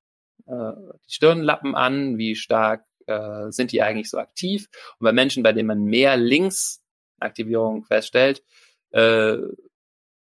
äh, 0.45 0.73
die 1.07 1.13
Stirnlappen 1.13 1.75
an, 1.75 2.17
wie 2.17 2.35
stark 2.35 2.83
äh, 3.07 3.51
sind 3.51 3.71
die 3.71 3.81
eigentlich 3.81 4.09
so 4.09 4.17
aktiv. 4.17 4.67
Und 4.99 5.05
bei 5.05 5.13
Menschen, 5.13 5.43
bei 5.43 5.53
denen 5.53 5.67
man 5.67 5.85
mehr 5.85 6.17
Linksaktivierung 6.17 7.85
feststellt, 7.85 8.43
äh, 8.91 9.37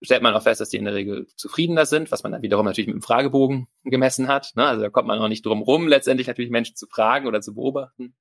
stellt 0.01 0.21
man 0.21 0.33
auch 0.33 0.43
fest, 0.43 0.61
dass 0.61 0.69
die 0.69 0.77
in 0.77 0.85
der 0.85 0.93
Regel 0.93 1.27
zufriedener 1.35 1.85
sind, 1.85 2.11
was 2.11 2.23
man 2.23 2.31
dann 2.31 2.41
wiederum 2.41 2.65
natürlich 2.65 2.87
mit 2.87 2.95
dem 2.95 3.01
Fragebogen 3.01 3.67
gemessen 3.83 4.27
hat. 4.27 4.53
Ne? 4.55 4.65
Also 4.65 4.83
da 4.83 4.89
kommt 4.89 5.07
man 5.07 5.19
auch 5.19 5.27
nicht 5.27 5.45
drum 5.45 5.61
rum, 5.61 5.87
letztendlich 5.87 6.27
natürlich 6.27 6.51
Menschen 6.51 6.75
zu 6.75 6.87
fragen 6.87 7.27
oder 7.27 7.41
zu 7.41 7.55
beobachten. 7.55 8.15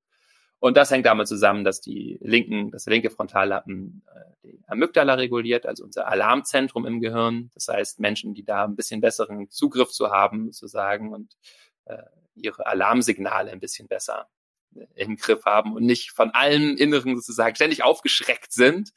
Und 0.59 0.76
das 0.76 0.90
hängt 0.90 1.04
damit 1.04 1.28
zusammen, 1.28 1.64
dass 1.64 1.83
die 1.83 2.18
linken, 2.23 2.71
das 2.71 2.87
linke 2.87 3.11
Frontallappen 3.11 4.02
äh, 4.14 4.49
die 4.49 4.59
Amygdala 4.66 5.14
reguliert, 5.14 5.66
also 5.66 5.85
unser 5.85 6.09
Alarmzentrum 6.09 6.87
im 6.87 7.00
Gehirn. 7.00 7.50
Das 7.54 7.68
heißt, 7.68 8.00
Menschen, 8.00 8.33
die 8.33 8.45
da 8.45 8.64
ein 8.64 8.75
bisschen 8.75 9.02
besseren 9.02 9.50
Zugriff 9.50 9.90
zu 9.90 10.11
haben, 10.11 10.52
sozusagen, 10.52 11.12
und 11.12 11.37
äh, 11.85 12.02
ihre 12.35 12.66
Alarmsignale 12.66 13.50
ein 13.50 13.61
bisschen 13.61 13.87
besser 13.87 14.28
äh, 14.75 14.87
im 14.95 15.16
Griff 15.16 15.45
haben 15.45 15.75
und 15.75 15.85
nicht 15.85 16.12
von 16.12 16.30
allem 16.30 16.76
Inneren 16.76 17.16
sozusagen 17.16 17.54
ständig 17.54 17.85
aufgeschreckt 17.85 18.52
sind, 18.52 18.92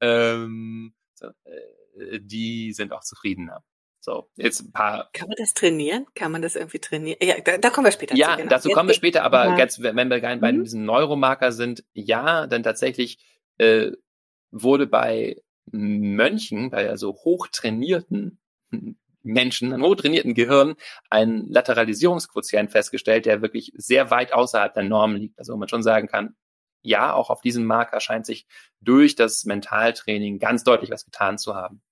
ähm, 0.00 0.92
so, 1.14 1.28
äh, 1.44 1.60
die 2.20 2.72
sind 2.72 2.92
auch 2.92 3.02
zufriedener. 3.02 3.62
So, 4.00 4.30
jetzt 4.36 4.60
ein 4.60 4.72
paar. 4.72 5.10
Kann 5.12 5.28
man 5.28 5.36
das 5.38 5.52
trainieren? 5.52 6.06
Kann 6.14 6.32
man 6.32 6.40
das 6.40 6.56
irgendwie 6.56 6.78
trainieren? 6.78 7.18
Ja, 7.20 7.40
da, 7.40 7.58
da 7.58 7.70
kommen 7.70 7.86
wir 7.86 7.92
später 7.92 8.16
ja, 8.16 8.26
zu. 8.26 8.30
Ja, 8.30 8.36
genau. 8.36 8.48
dazu 8.48 8.70
kommen 8.70 8.88
wir 8.88 8.94
später, 8.94 9.24
aber 9.24 9.44
ja. 9.44 9.58
jetzt, 9.58 9.82
wenn 9.82 9.96
wir 10.08 10.20
bei 10.20 10.52
mhm. 10.52 10.64
diesem 10.64 10.84
Neuromarker 10.84 11.52
sind, 11.52 11.84
ja, 11.92 12.46
denn 12.46 12.62
tatsächlich 12.62 13.18
äh, 13.58 13.90
wurde 14.50 14.86
bei 14.86 15.42
Mönchen, 15.70 16.70
bei 16.70 16.88
also 16.88 17.12
hochtrainierten 17.12 18.40
Menschen, 19.22 19.72
einem 19.72 19.82
hochtrainierten 19.82 20.34
Gehirn, 20.34 20.76
ein 21.10 21.46
Lateralisierungsquotient 21.48 22.70
festgestellt, 22.70 23.26
der 23.26 23.42
wirklich 23.42 23.72
sehr 23.76 24.10
weit 24.10 24.32
außerhalb 24.32 24.72
der 24.72 24.84
Norm 24.84 25.16
liegt. 25.16 25.38
Also 25.38 25.52
wo 25.52 25.58
man 25.58 25.68
schon 25.68 25.82
sagen 25.82 26.08
kann, 26.08 26.36
ja, 26.82 27.12
auch 27.12 27.28
auf 27.28 27.40
diesem 27.40 27.64
Marker 27.66 28.00
scheint 28.00 28.24
sich 28.24 28.46
durch 28.80 29.16
das 29.16 29.44
Mentaltraining 29.44 30.38
ganz 30.38 30.64
deutlich 30.64 30.90
was 30.90 31.04
getan 31.04 31.36
zu 31.36 31.54
haben. 31.54 31.82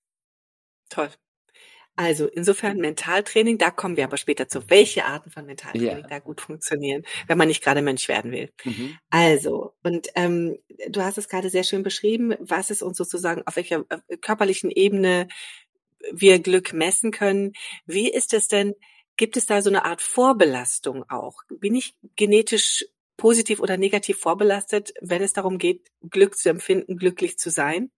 Toll. 0.88 1.11
Also 1.99 2.26
insofern 2.26 2.76
Mentaltraining, 2.76 3.57
da 3.57 3.71
kommen 3.71 3.97
wir 3.97 4.05
aber 4.05 4.19
später 4.19 4.49
zu, 4.49 4.69
welche 4.69 5.07
Arten 5.07 5.31
von 5.31 5.47
Mentaltraining 5.47 6.02
ja. 6.02 6.07
da 6.07 6.19
gut 6.19 6.43
funktionieren, 6.43 7.05
wenn 7.26 7.38
man 7.38 7.49
nicht 7.49 7.64
gerade 7.64 7.81
Mönch 7.81 8.07
werden 8.09 8.33
will. 8.33 8.52
Mhm. 8.64 8.99
Also, 9.09 9.73
und 9.83 10.09
ähm, 10.14 10.59
du 10.88 11.00
hast 11.00 11.16
es 11.16 11.28
gerade 11.28 11.49
sehr 11.49 11.64
schön 11.64 11.83
beschrieben, 11.83 12.35
was 12.38 12.69
es 12.69 12.83
uns 12.83 12.99
sozusagen 12.99 13.43
auf 13.47 13.57
welcher 13.57 13.87
äh, 13.88 14.19
körperlichen 14.19 14.71
Ebene 14.71 15.28
wir 16.12 16.38
Glück 16.38 16.75
messen 16.75 17.12
können. 17.12 17.55
Wie 17.87 18.11
ist 18.11 18.35
es 18.35 18.47
denn, 18.47 18.75
gibt 19.16 19.38
es 19.38 19.47
da 19.47 19.62
so 19.62 19.71
eine 19.71 19.87
Art 19.87 20.02
Vorbelastung 20.02 21.09
auch? 21.09 21.38
Bin 21.49 21.75
ich 21.75 21.95
genetisch 22.14 22.85
positiv 23.16 23.59
oder 23.59 23.78
negativ 23.78 24.19
vorbelastet, 24.19 24.93
wenn 25.00 25.23
es 25.23 25.33
darum 25.33 25.57
geht, 25.57 25.88
Glück 26.11 26.37
zu 26.37 26.50
empfinden, 26.50 26.99
glücklich 26.99 27.38
zu 27.38 27.49
sein? 27.49 27.90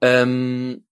Ähm, 0.00 0.86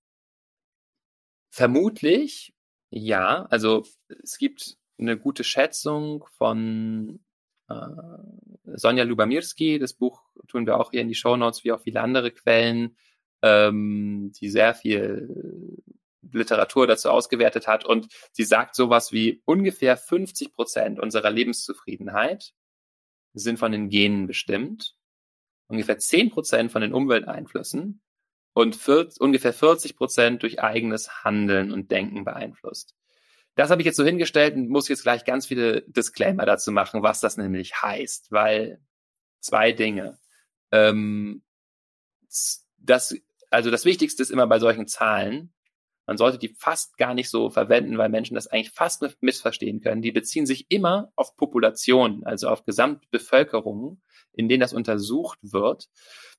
Vermutlich, 1.56 2.52
ja. 2.90 3.46
Also 3.48 3.86
es 4.22 4.36
gibt 4.36 4.76
eine 4.98 5.16
gute 5.16 5.42
Schätzung 5.42 6.26
von 6.36 7.24
äh, 7.70 7.76
Sonja 8.74 9.04
Lubamirski. 9.04 9.78
Das 9.78 9.94
Buch 9.94 10.22
tun 10.48 10.66
wir 10.66 10.78
auch 10.78 10.90
hier 10.90 11.00
in 11.00 11.08
die 11.08 11.14
Show 11.14 11.34
Notes, 11.34 11.64
wie 11.64 11.72
auch 11.72 11.80
viele 11.80 12.02
andere 12.02 12.30
Quellen, 12.30 12.98
ähm, 13.40 14.32
die 14.38 14.50
sehr 14.50 14.74
viel 14.74 15.78
Literatur 16.30 16.86
dazu 16.86 17.08
ausgewertet 17.08 17.66
hat. 17.66 17.86
Und 17.86 18.08
sie 18.32 18.44
sagt 18.44 18.74
sowas 18.74 19.10
wie 19.10 19.40
ungefähr 19.46 19.96
50 19.96 20.52
Prozent 20.52 21.00
unserer 21.00 21.30
Lebenszufriedenheit 21.30 22.52
sind 23.32 23.58
von 23.58 23.72
den 23.72 23.88
Genen 23.88 24.26
bestimmt, 24.26 24.94
ungefähr 25.68 25.96
10 25.96 26.28
Prozent 26.32 26.70
von 26.70 26.82
den 26.82 26.92
Umwelteinflüssen 26.92 28.02
und 28.56 28.74
40, 28.74 29.20
ungefähr 29.20 29.52
40 29.52 29.96
Prozent 29.96 30.42
durch 30.42 30.62
eigenes 30.62 31.24
Handeln 31.24 31.72
und 31.72 31.90
Denken 31.90 32.24
beeinflusst. 32.24 32.94
Das 33.54 33.68
habe 33.68 33.82
ich 33.82 33.86
jetzt 33.86 33.96
so 33.96 34.04
hingestellt 34.04 34.54
und 34.54 34.70
muss 34.70 34.88
jetzt 34.88 35.02
gleich 35.02 35.26
ganz 35.26 35.44
viele 35.44 35.82
Disclaimer 35.82 36.46
dazu 36.46 36.72
machen, 36.72 37.02
was 37.02 37.20
das 37.20 37.36
nämlich 37.36 37.82
heißt, 37.82 38.32
weil 38.32 38.80
zwei 39.40 39.72
Dinge. 39.72 40.18
Ähm, 40.72 41.42
das, 42.78 43.14
also 43.50 43.70
das 43.70 43.84
Wichtigste 43.84 44.22
ist 44.22 44.30
immer 44.30 44.46
bei 44.46 44.58
solchen 44.58 44.86
Zahlen, 44.86 45.52
man 46.06 46.16
sollte 46.16 46.38
die 46.38 46.54
fast 46.56 46.96
gar 46.96 47.14
nicht 47.14 47.28
so 47.28 47.50
verwenden, 47.50 47.98
weil 47.98 48.08
Menschen 48.08 48.34
das 48.34 48.46
eigentlich 48.46 48.70
fast 48.70 49.04
missverstehen 49.20 49.80
können. 49.80 50.02
Die 50.02 50.12
beziehen 50.12 50.46
sich 50.46 50.66
immer 50.70 51.12
auf 51.16 51.36
Populationen, 51.36 52.24
also 52.24 52.48
auf 52.48 52.64
Gesamtbevölkerungen, 52.64 54.00
in 54.32 54.48
denen 54.48 54.60
das 54.60 54.72
untersucht 54.72 55.38
wird. 55.42 55.88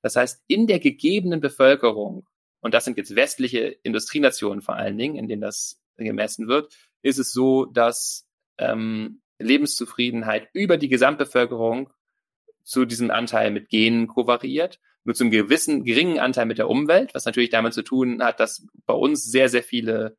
Das 0.01 0.15
heißt, 0.15 0.43
in 0.47 0.67
der 0.67 0.79
gegebenen 0.79 1.41
Bevölkerung, 1.41 2.25
und 2.62 2.74
das 2.74 2.86
sind 2.86 2.97
jetzt 2.97 3.15
westliche 3.15 3.77
Industrienationen 3.83 4.62
vor 4.62 4.75
allen 4.75 4.97
Dingen, 4.97 5.15
in 5.15 5.27
denen 5.27 5.41
das 5.41 5.81
gemessen 5.97 6.47
wird, 6.47 6.74
ist 7.01 7.17
es 7.17 7.31
so, 7.31 7.65
dass 7.65 8.27
ähm, 8.57 9.21
Lebenszufriedenheit 9.39 10.50
über 10.53 10.77
die 10.77 10.89
Gesamtbevölkerung 10.89 11.91
zu 12.63 12.86
diesem 12.86 13.12
Anteil 13.12 13.51
mit 13.51 13.69
Genen 13.69 14.07
kovariert, 14.07 14.79
nur 15.08 15.16
zum 15.16 15.32
gewissen 15.32 15.86
geringen 15.86 16.20
Anteil 16.20 16.46
mit 16.46 16.58
der 16.58 16.70
Umwelt, 16.70 17.16
was 17.16 17.24
natürlich 17.24 17.50
damit 17.50 17.74
zu 17.74 17.82
tun 17.82 18.22
hat, 18.22 18.42
dass 18.42 18.68
bei 18.86 18.94
uns 18.94 19.24
sehr, 19.24 19.48
sehr 19.48 19.64
viele 19.64 20.18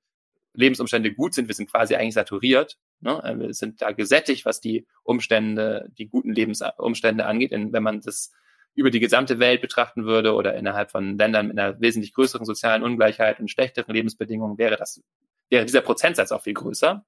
Lebensumstände 0.54 1.12
gut 1.12 1.34
sind. 1.34 1.46
Wir 1.46 1.54
sind 1.54 1.70
quasi 1.70 1.94
eigentlich 1.94 2.14
saturiert. 2.14 2.78
Ne? 3.00 3.20
Wir 3.36 3.52
sind 3.52 3.82
da 3.82 3.92
gesättigt, 3.92 4.46
was 4.46 4.62
die 4.62 4.86
Umstände, 5.02 5.90
die 5.98 6.08
guten 6.08 6.32
Lebensumstände 6.32 7.26
angeht. 7.26 7.52
Denn 7.52 7.74
wenn 7.74 7.82
man 7.82 8.00
das 8.00 8.32
über 8.74 8.90
die 8.90 8.98
gesamte 8.98 9.38
Welt 9.38 9.60
betrachten 9.60 10.06
würde 10.06 10.32
oder 10.32 10.54
innerhalb 10.54 10.90
von 10.90 11.18
Ländern 11.18 11.48
mit 11.48 11.58
einer 11.58 11.78
wesentlich 11.82 12.14
größeren 12.14 12.46
sozialen 12.46 12.82
Ungleichheit 12.82 13.40
und 13.40 13.50
schlechteren 13.50 13.94
Lebensbedingungen, 13.94 14.56
wäre 14.56 14.76
das, 14.76 15.02
wäre 15.50 15.66
dieser 15.66 15.82
Prozentsatz 15.82 16.32
auch 16.32 16.42
viel 16.42 16.54
größer. 16.54 17.04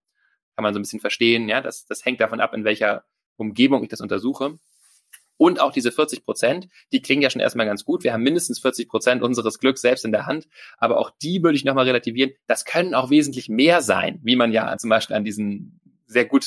Kann 0.55 0.63
man 0.63 0.75
so 0.75 0.81
ein 0.81 0.83
bisschen 0.83 1.01
verstehen, 1.01 1.49
ja, 1.49 1.63
das, 1.63 1.87
das 1.87 2.05
hängt 2.05 2.21
davon 2.21 2.41
ab, 2.41 2.53
in 2.53 2.65
welcher 2.65 3.05
Umgebung 3.37 3.83
ich 3.83 3.89
das 3.89 4.03
untersuche. 4.03 4.59
Und 5.41 5.59
auch 5.59 5.73
diese 5.73 5.91
40 5.91 6.27
Prozent, 6.27 6.69
die 6.93 7.01
klingen 7.01 7.23
ja 7.23 7.31
schon 7.31 7.41
erstmal 7.41 7.65
ganz 7.65 7.87
gut. 7.87 8.05
Wir 8.05 8.13
haben 8.13 8.23
mindestens 8.23 8.59
40 8.59 8.91
Prozent 8.91 9.23
unseres 9.23 9.59
Glücks 9.59 9.81
selbst 9.81 10.05
in 10.05 10.13
der 10.13 10.27
Hand. 10.27 10.47
Aber 10.77 10.99
auch 10.99 11.11
die 11.23 11.43
würde 11.43 11.57
ich 11.57 11.65
nochmal 11.65 11.87
relativieren. 11.87 12.33
Das 12.47 12.67
können 12.67 12.95
auch 12.95 13.09
wesentlich 13.09 13.49
mehr 13.49 13.81
sein, 13.81 14.21
wie 14.23 14.37
man 14.37 14.53
ja 14.53 14.77
zum 14.77 14.91
Beispiel 14.91 15.17
an 15.17 15.25
diesen 15.25 15.81
sehr 16.05 16.27
gut 16.27 16.47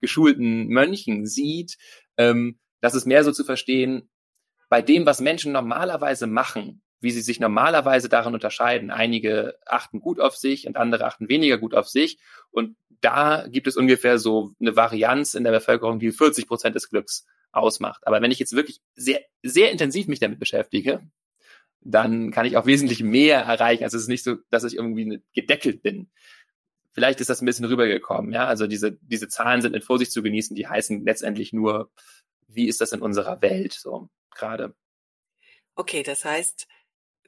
geschulten 0.00 0.66
Mönchen 0.66 1.24
sieht. 1.24 1.76
Ähm, 2.16 2.58
das 2.80 2.96
ist 2.96 3.06
mehr 3.06 3.22
so 3.22 3.30
zu 3.30 3.44
verstehen, 3.44 4.10
bei 4.68 4.82
dem, 4.82 5.06
was 5.06 5.20
Menschen 5.20 5.52
normalerweise 5.52 6.26
machen, 6.26 6.82
wie 6.98 7.12
sie 7.12 7.20
sich 7.20 7.38
normalerweise 7.38 8.08
darin 8.08 8.34
unterscheiden. 8.34 8.90
Einige 8.90 9.56
achten 9.66 10.00
gut 10.00 10.18
auf 10.18 10.36
sich 10.36 10.66
und 10.66 10.76
andere 10.76 11.04
achten 11.04 11.28
weniger 11.28 11.58
gut 11.58 11.76
auf 11.76 11.88
sich. 11.88 12.18
Und 12.50 12.76
da 13.00 13.46
gibt 13.46 13.68
es 13.68 13.76
ungefähr 13.76 14.18
so 14.18 14.50
eine 14.60 14.74
Varianz 14.74 15.34
in 15.34 15.44
der 15.44 15.52
Bevölkerung, 15.52 16.00
die 16.00 16.10
40 16.10 16.48
Prozent 16.48 16.74
des 16.74 16.90
Glücks 16.90 17.24
ausmacht. 17.56 18.06
Aber 18.06 18.20
wenn 18.22 18.30
ich 18.30 18.38
jetzt 18.38 18.54
wirklich 18.54 18.80
sehr, 18.94 19.20
sehr 19.42 19.70
intensiv 19.70 20.08
mich 20.08 20.20
damit 20.20 20.38
beschäftige, 20.38 21.00
dann 21.80 22.30
kann 22.32 22.46
ich 22.46 22.56
auch 22.56 22.66
wesentlich 22.66 23.02
mehr 23.02 23.40
erreichen. 23.40 23.84
Also 23.84 23.96
es 23.96 24.04
ist 24.04 24.08
nicht 24.08 24.24
so, 24.24 24.36
dass 24.50 24.64
ich 24.64 24.74
irgendwie 24.74 25.22
gedeckelt 25.34 25.82
bin. 25.82 26.10
Vielleicht 26.92 27.20
ist 27.20 27.30
das 27.30 27.42
ein 27.42 27.46
bisschen 27.46 27.66
rübergekommen, 27.66 28.32
ja. 28.32 28.46
Also 28.46 28.66
diese, 28.66 28.92
diese 29.02 29.28
Zahlen 29.28 29.60
sind 29.60 29.72
mit 29.72 29.84
Vorsicht 29.84 30.12
zu 30.12 30.22
genießen, 30.22 30.56
die 30.56 30.66
heißen 30.66 31.04
letztendlich 31.04 31.52
nur, 31.52 31.90
wie 32.48 32.68
ist 32.68 32.80
das 32.80 32.92
in 32.92 33.02
unserer 33.02 33.42
Welt, 33.42 33.74
so 33.74 34.08
gerade. 34.30 34.74
Okay, 35.74 36.02
das 36.02 36.24
heißt, 36.24 36.66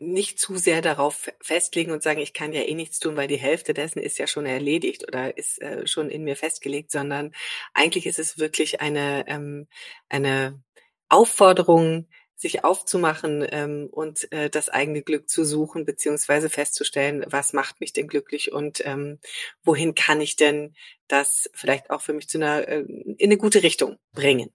nicht 0.01 0.39
zu 0.39 0.57
sehr 0.57 0.83
darauf 0.83 1.31
festlegen 1.41 1.93
und 1.93 2.03
sagen, 2.03 2.21
ich 2.21 2.33
kann 2.33 2.53
ja 2.53 2.63
eh 2.63 2.75
nichts 2.75 2.99
tun, 2.99 3.17
weil 3.17 3.29
die 3.29 3.37
Hälfte 3.37 3.75
dessen 3.75 4.01
ist 4.01 4.19
ja 4.19 4.27
schon 4.27 4.47
erledigt 4.47 5.07
oder 5.07 5.37
ist 5.37 5.61
äh, 5.61 5.87
schon 5.87 6.11
in 6.11 6.25
mir 6.25 6.37
festgelegt, 6.37 6.91
sondern 6.91 7.33
eigentlich 7.75 8.07
ist 8.07 8.19
es 8.19 8.39
wirklich 8.39 8.81
eine, 8.81 9.25
ähm, 9.29 9.67
eine 10.09 10.63
Aufforderung, 11.09 12.09
sich 12.39 12.65
aufzumachen 12.65 13.45
ähm, 13.51 13.89
und 13.91 14.31
äh, 14.33 14.49
das 14.49 14.69
eigene 14.69 15.03
Glück 15.03 15.29
zu 15.29 15.45
suchen, 15.45 15.85
beziehungsweise 15.85 16.49
festzustellen, 16.49 17.25
was 17.29 17.53
macht 17.53 17.81
mich 17.81 17.93
denn 17.93 18.07
glücklich 18.07 18.53
und 18.53 18.81
ähm, 18.87 19.19
wohin 19.65 19.97
kann 19.97 20.21
ich 20.21 20.37
denn 20.37 20.75
das 21.09 21.51
vielleicht 21.53 21.91
auch 21.91 22.01
für 22.01 22.13
mich 22.13 22.29
zu 22.29 22.39
einer 22.39 22.69
äh, 22.69 22.81
in 22.81 23.17
eine 23.19 23.39
gute 23.39 23.65
Richtung 23.65 23.99
bringen. 24.13 24.51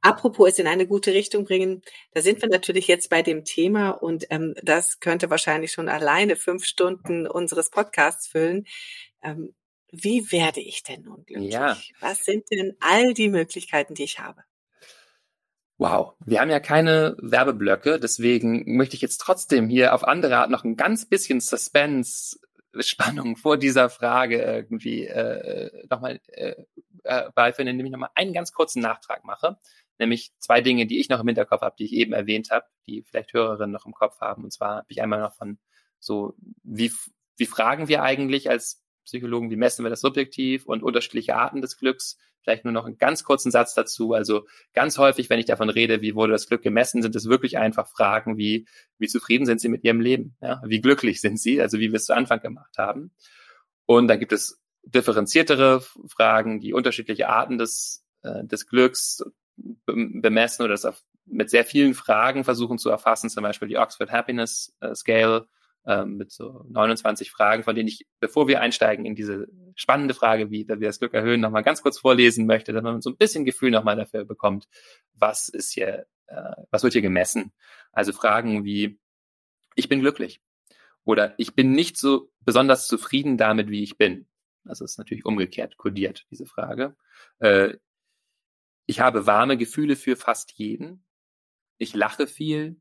Apropos 0.00 0.48
es 0.48 0.58
in 0.58 0.66
eine 0.66 0.88
gute 0.88 1.14
Richtung 1.14 1.44
bringen, 1.44 1.82
da 2.12 2.20
sind 2.20 2.42
wir 2.42 2.48
natürlich 2.48 2.88
jetzt 2.88 3.10
bei 3.10 3.22
dem 3.22 3.44
Thema 3.44 3.90
und 3.90 4.26
ähm, 4.30 4.54
das 4.60 4.98
könnte 4.98 5.30
wahrscheinlich 5.30 5.70
schon 5.70 5.88
alleine 5.88 6.34
fünf 6.34 6.64
Stunden 6.64 7.28
unseres 7.28 7.70
Podcasts 7.70 8.26
füllen. 8.26 8.66
Ähm, 9.22 9.54
wie 9.92 10.32
werde 10.32 10.60
ich 10.60 10.82
denn 10.82 11.02
nun 11.02 11.24
glücklich? 11.24 11.52
Ja. 11.52 11.78
Was 12.00 12.24
sind 12.24 12.50
denn 12.50 12.76
all 12.80 13.14
die 13.14 13.28
Möglichkeiten, 13.28 13.94
die 13.94 14.04
ich 14.04 14.18
habe? 14.18 14.42
Wow, 15.80 16.12
wir 16.26 16.42
haben 16.42 16.50
ja 16.50 16.60
keine 16.60 17.16
Werbeblöcke, 17.22 17.98
deswegen 17.98 18.76
möchte 18.76 18.96
ich 18.96 19.00
jetzt 19.00 19.16
trotzdem 19.16 19.70
hier 19.70 19.94
auf 19.94 20.04
andere 20.04 20.36
Art 20.36 20.50
noch 20.50 20.62
ein 20.62 20.76
ganz 20.76 21.06
bisschen 21.06 21.40
Suspense, 21.40 22.38
Spannung 22.80 23.36
vor 23.38 23.56
dieser 23.56 23.88
Frage 23.88 24.42
irgendwie 24.42 25.06
äh, 25.06 25.70
nochmal 25.88 26.20
äh, 26.26 26.54
äh, 27.04 27.30
beiführen, 27.34 27.66
indem 27.66 27.86
ich 27.86 27.92
nochmal 27.92 28.10
einen 28.14 28.34
ganz 28.34 28.52
kurzen 28.52 28.82
Nachtrag 28.82 29.24
mache, 29.24 29.56
nämlich 29.98 30.32
zwei 30.38 30.60
Dinge, 30.60 30.84
die 30.84 31.00
ich 31.00 31.08
noch 31.08 31.20
im 31.20 31.28
Hinterkopf 31.28 31.62
habe, 31.62 31.76
die 31.78 31.86
ich 31.86 31.94
eben 31.94 32.12
erwähnt 32.12 32.50
habe, 32.50 32.66
die 32.86 33.02
vielleicht 33.02 33.32
Hörerinnen 33.32 33.72
noch 33.72 33.86
im 33.86 33.94
Kopf 33.94 34.20
haben. 34.20 34.44
Und 34.44 34.52
zwar 34.52 34.76
habe 34.76 34.86
ich 34.90 35.00
einmal 35.00 35.20
noch 35.20 35.34
von 35.34 35.58
so, 35.98 36.34
wie, 36.62 36.92
wie 37.38 37.46
fragen 37.46 37.88
wir 37.88 38.02
eigentlich 38.02 38.50
als 38.50 38.79
Psychologen, 39.04 39.50
wie 39.50 39.56
messen 39.56 39.84
wir 39.84 39.90
das 39.90 40.00
subjektiv 40.00 40.66
und 40.66 40.82
unterschiedliche 40.82 41.36
Arten 41.36 41.60
des 41.60 41.76
Glücks. 41.76 42.18
Vielleicht 42.42 42.64
nur 42.64 42.72
noch 42.72 42.86
einen 42.86 42.96
ganz 42.96 43.22
kurzen 43.24 43.50
Satz 43.50 43.74
dazu. 43.74 44.14
Also 44.14 44.46
ganz 44.72 44.96
häufig, 44.98 45.28
wenn 45.28 45.38
ich 45.38 45.46
davon 45.46 45.68
rede, 45.68 46.00
wie 46.00 46.14
wurde 46.14 46.32
das 46.32 46.48
Glück 46.48 46.62
gemessen, 46.62 47.02
sind 47.02 47.14
es 47.14 47.28
wirklich 47.28 47.58
einfach 47.58 47.88
Fragen 47.88 48.38
wie, 48.38 48.66
wie 48.98 49.08
zufrieden 49.08 49.44
sind 49.44 49.60
Sie 49.60 49.68
mit 49.68 49.84
Ihrem 49.84 50.00
Leben? 50.00 50.36
Ja? 50.40 50.62
Wie 50.64 50.80
glücklich 50.80 51.20
sind 51.20 51.38
Sie? 51.38 51.60
Also 51.60 51.78
wie 51.78 51.90
wir 51.90 51.96
es 51.96 52.06
zu 52.06 52.14
Anfang 52.14 52.40
gemacht 52.40 52.78
haben. 52.78 53.12
Und 53.84 54.08
dann 54.08 54.18
gibt 54.18 54.32
es 54.32 54.60
differenziertere 54.84 55.82
Fragen, 56.08 56.60
die 56.60 56.72
unterschiedliche 56.72 57.28
Arten 57.28 57.58
des, 57.58 58.04
äh, 58.22 58.44
des 58.44 58.66
Glücks 58.66 59.22
bemessen 59.84 60.64
oder 60.64 60.74
das 60.74 61.04
mit 61.26 61.50
sehr 61.50 61.64
vielen 61.64 61.94
Fragen 61.94 62.44
versuchen 62.44 62.78
zu 62.78 62.90
erfassen, 62.90 63.30
zum 63.30 63.42
Beispiel 63.42 63.68
die 63.68 63.76
Oxford 63.76 64.10
Happiness 64.10 64.74
äh, 64.80 64.94
Scale 64.94 65.46
ähm, 65.86 66.16
mit 66.16 66.30
so 66.30 66.64
29 66.68 67.30
Fragen, 67.30 67.62
von 67.62 67.74
denen 67.74 67.88
ich, 67.88 68.06
bevor 68.20 68.48
wir 68.48 68.60
einsteigen 68.60 69.04
in 69.04 69.14
diese 69.14 69.48
spannende 69.74 70.14
Frage, 70.14 70.50
wie 70.50 70.68
wir 70.68 70.76
das 70.76 70.98
Glück 70.98 71.14
erhöhen, 71.14 71.40
nochmal 71.40 71.62
ganz 71.62 71.82
kurz 71.82 71.98
vorlesen 71.98 72.46
möchte, 72.46 72.72
damit 72.72 72.92
man 72.92 73.00
so 73.00 73.10
ein 73.10 73.16
bisschen 73.16 73.44
Gefühl 73.44 73.70
nochmal 73.70 73.96
dafür 73.96 74.24
bekommt, 74.24 74.68
was 75.14 75.48
ist 75.48 75.72
hier 75.72 76.06
äh, 76.30 76.52
was 76.70 76.82
wird 76.82 76.92
hier 76.92 77.02
gemessen? 77.02 77.52
Also 77.92 78.12
Fragen 78.12 78.64
wie, 78.64 78.98
ich 79.74 79.88
bin 79.88 80.00
glücklich 80.00 80.40
oder 81.04 81.34
ich 81.38 81.54
bin 81.54 81.72
nicht 81.72 81.96
so 81.96 82.30
besonders 82.40 82.86
zufrieden 82.86 83.36
damit, 83.36 83.68
wie 83.68 83.82
ich 83.82 83.98
bin. 83.98 84.26
Das 84.64 84.80
ist 84.80 84.98
natürlich 84.98 85.24
umgekehrt 85.24 85.76
kodiert, 85.76 86.26
diese 86.30 86.46
Frage. 86.46 86.96
Äh, 87.38 87.74
ich 88.86 89.00
habe 89.00 89.26
warme 89.26 89.56
Gefühle 89.56 89.96
für 89.96 90.16
fast 90.16 90.52
jeden. 90.52 91.04
Ich 91.78 91.94
lache 91.94 92.26
viel. 92.26 92.80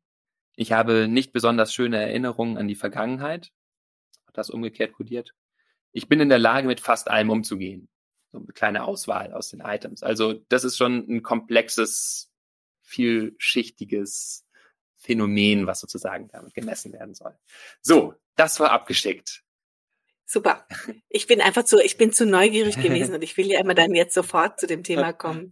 Ich 0.55 0.71
habe 0.71 1.07
nicht 1.07 1.31
besonders 1.31 1.73
schöne 1.73 1.97
Erinnerungen 2.01 2.57
an 2.57 2.67
die 2.67 2.75
Vergangenheit. 2.75 3.51
Das 4.33 4.49
umgekehrt 4.49 4.93
kodiert. 4.93 5.33
Ich 5.91 6.07
bin 6.07 6.19
in 6.19 6.29
der 6.29 6.39
Lage, 6.39 6.67
mit 6.67 6.79
fast 6.79 7.09
allem 7.09 7.29
umzugehen. 7.29 7.89
So 8.31 8.37
eine 8.37 8.47
kleine 8.47 8.83
Auswahl 8.83 9.33
aus 9.33 9.49
den 9.49 9.61
Items. 9.61 10.03
Also 10.03 10.33
das 10.49 10.63
ist 10.63 10.77
schon 10.77 11.05
ein 11.09 11.23
komplexes, 11.23 12.31
vielschichtiges 12.81 14.45
Phänomen, 14.97 15.65
was 15.65 15.79
sozusagen 15.79 16.27
damit 16.27 16.53
gemessen 16.53 16.93
werden 16.93 17.15
soll. 17.15 17.37
So, 17.81 18.13
das 18.35 18.59
war 18.59 18.71
abgeschickt. 18.71 19.43
Super. 20.31 20.67
Ich 21.09 21.25
bin 21.25 21.41
einfach 21.41 21.63
zu, 21.63 21.79
ich 21.83 21.97
bin 21.97 22.13
zu 22.13 22.23
neugierig 22.23 22.79
gewesen 22.79 23.15
und 23.15 23.23
ich 23.23 23.35
will 23.35 23.47
ja 23.47 23.59
immer 23.59 23.73
dann 23.73 23.95
jetzt 23.95 24.13
sofort 24.13 24.59
zu 24.59 24.67
dem 24.67 24.83
Thema 24.83 25.11
kommen, 25.11 25.51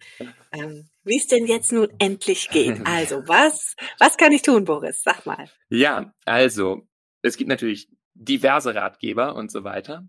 ähm, 0.51 0.87
wie 1.03 1.17
es 1.17 1.25
denn 1.25 1.47
jetzt 1.47 1.71
nun 1.71 1.89
endlich 1.97 2.49
geht. 2.51 2.81
Also, 2.85 3.27
was, 3.27 3.75
was 3.97 4.17
kann 4.17 4.31
ich 4.31 4.43
tun, 4.43 4.65
Boris? 4.65 5.01
Sag 5.01 5.25
mal. 5.25 5.49
Ja, 5.69 6.13
also, 6.25 6.87
es 7.23 7.37
gibt 7.37 7.49
natürlich 7.49 7.89
diverse 8.13 8.75
Ratgeber 8.75 9.35
und 9.35 9.51
so 9.51 9.63
weiter. 9.63 10.07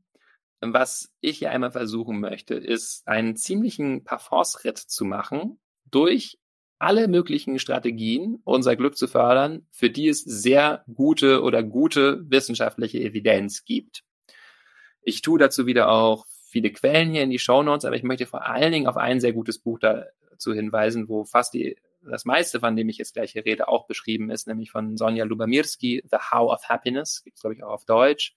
Was 0.61 1.15
ich 1.23 1.39
hier 1.39 1.51
einmal 1.51 1.71
versuchen 1.71 2.21
möchte, 2.21 2.55
ist 2.55 3.09
einen 3.09 3.37
ziemlichen 3.37 4.05
Parforce-Ritt 4.05 4.77
zu 4.77 5.07
machen 5.07 5.59
durch 5.91 6.39
alle 6.79 7.09
möglichen 7.09 7.59
Strategien, 7.59 8.43
unser 8.45 8.77
Glück 8.77 8.99
zu 8.99 9.09
fördern, 9.09 9.67
für 9.71 9.89
die 9.89 10.09
es 10.09 10.21
sehr 10.21 10.85
gute 10.93 11.43
oder 11.43 11.63
gute 11.63 12.23
wissenschaftliche 12.29 13.01
Evidenz 13.01 13.65
gibt. 13.65 14.05
Ich 15.09 15.23
tue 15.23 15.39
dazu 15.39 15.65
wieder 15.65 15.91
auch 15.91 16.27
viele 16.51 16.71
Quellen 16.71 17.11
hier 17.11 17.23
in 17.23 17.31
die 17.31 17.39
Show 17.39 17.63
Notes, 17.63 17.87
aber 17.87 17.97
ich 17.97 18.03
möchte 18.03 18.27
vor 18.27 18.45
allen 18.45 18.73
Dingen 18.73 18.87
auf 18.87 18.99
ein 18.99 19.21
sehr 19.21 19.33
gutes 19.33 19.59
Buch 19.59 19.79
dazu 19.79 20.53
hinweisen, 20.53 21.09
wo 21.09 21.25
fast 21.25 21.55
die, 21.55 21.77
das 22.03 22.27
meiste, 22.27 22.61
von 22.61 22.77
dem 22.77 22.91
ich 22.91 22.99
jetzt 22.99 23.15
gleich 23.15 23.33
hier 23.33 23.47
rede, 23.47 23.69
auch 23.69 23.87
beschrieben 23.87 24.31
ist, 24.31 24.47
nämlich 24.47 24.71
von 24.71 24.99
Sonja 24.99 25.25
Lubamirski, 25.25 26.03
The 26.11 26.19
How 26.31 26.53
of 26.53 26.69
Happiness, 26.69 27.23
gibt 27.25 27.37
es 27.37 27.41
glaube 27.41 27.55
ich 27.55 27.63
auch 27.63 27.71
auf 27.71 27.85
Deutsch. 27.87 28.37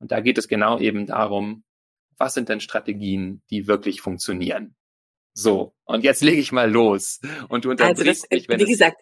Und 0.00 0.10
da 0.10 0.20
geht 0.20 0.38
es 0.38 0.48
genau 0.48 0.80
eben 0.80 1.06
darum, 1.06 1.62
was 2.16 2.34
sind 2.34 2.48
denn 2.48 2.60
Strategien, 2.60 3.42
die 3.50 3.68
wirklich 3.68 4.00
funktionieren? 4.00 4.74
So, 5.32 5.74
und 5.84 6.02
jetzt 6.02 6.22
lege 6.22 6.40
ich 6.40 6.50
mal 6.50 6.70
los. 6.70 7.20
Und 7.48 7.64
du 7.64 7.70
unterbrichst 7.70 8.00
also 8.00 8.04
das, 8.04 8.30
mich, 8.30 8.48
wenn 8.48 8.60
Wie 8.60 8.64
gesagt, 8.64 9.00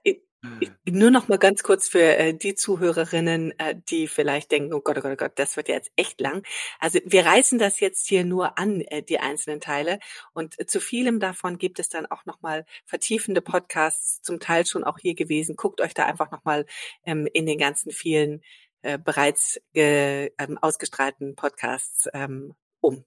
nur 0.88 1.10
noch 1.10 1.28
mal 1.28 1.38
ganz 1.38 1.62
kurz 1.62 1.88
für 1.88 2.16
äh, 2.16 2.32
die 2.32 2.54
Zuhörerinnen, 2.54 3.58
äh, 3.58 3.74
die 3.88 4.06
vielleicht 4.06 4.52
denken, 4.52 4.72
oh 4.72 4.80
Gott, 4.80 4.98
oh 4.98 5.00
Gott, 5.00 5.12
oh 5.12 5.16
Gott, 5.16 5.32
das 5.34 5.56
wird 5.56 5.68
jetzt 5.68 5.90
echt 5.96 6.20
lang. 6.20 6.44
Also 6.78 7.00
wir 7.04 7.26
reißen 7.26 7.58
das 7.58 7.80
jetzt 7.80 8.06
hier 8.06 8.24
nur 8.24 8.58
an, 8.58 8.80
äh, 8.82 9.02
die 9.02 9.18
einzelnen 9.18 9.60
Teile. 9.60 9.98
Und 10.32 10.56
zu 10.70 10.80
vielem 10.80 11.18
davon 11.18 11.58
gibt 11.58 11.80
es 11.80 11.88
dann 11.88 12.06
auch 12.06 12.24
noch 12.24 12.40
mal 12.40 12.66
vertiefende 12.86 13.40
Podcasts, 13.40 14.22
zum 14.22 14.38
Teil 14.38 14.64
schon 14.64 14.84
auch 14.84 14.98
hier 14.98 15.14
gewesen. 15.14 15.56
Guckt 15.56 15.80
euch 15.80 15.94
da 15.94 16.06
einfach 16.06 16.30
noch 16.30 16.44
mal 16.44 16.66
ähm, 17.04 17.28
in 17.32 17.46
den 17.46 17.58
ganzen 17.58 17.90
vielen 17.90 18.42
äh, 18.82 18.96
bereits 18.96 19.60
äh, 19.74 20.26
ähm, 20.38 20.56
ausgestrahlten 20.58 21.34
Podcasts 21.34 22.08
ähm, 22.12 22.54
um. 22.80 23.04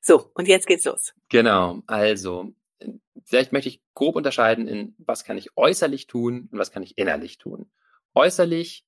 So, 0.00 0.30
und 0.34 0.46
jetzt 0.46 0.66
geht's 0.66 0.84
los. 0.84 1.12
Genau, 1.28 1.82
also 1.86 2.52
vielleicht 3.24 3.52
möchte 3.52 3.68
ich 3.68 3.82
grob 3.94 4.16
unterscheiden 4.16 4.68
in, 4.68 4.94
was 4.98 5.24
kann 5.24 5.38
ich 5.38 5.56
äußerlich 5.56 6.06
tun 6.06 6.48
und 6.50 6.58
was 6.58 6.70
kann 6.70 6.82
ich 6.82 6.98
innerlich 6.98 7.38
tun. 7.38 7.70
Äußerlich 8.14 8.84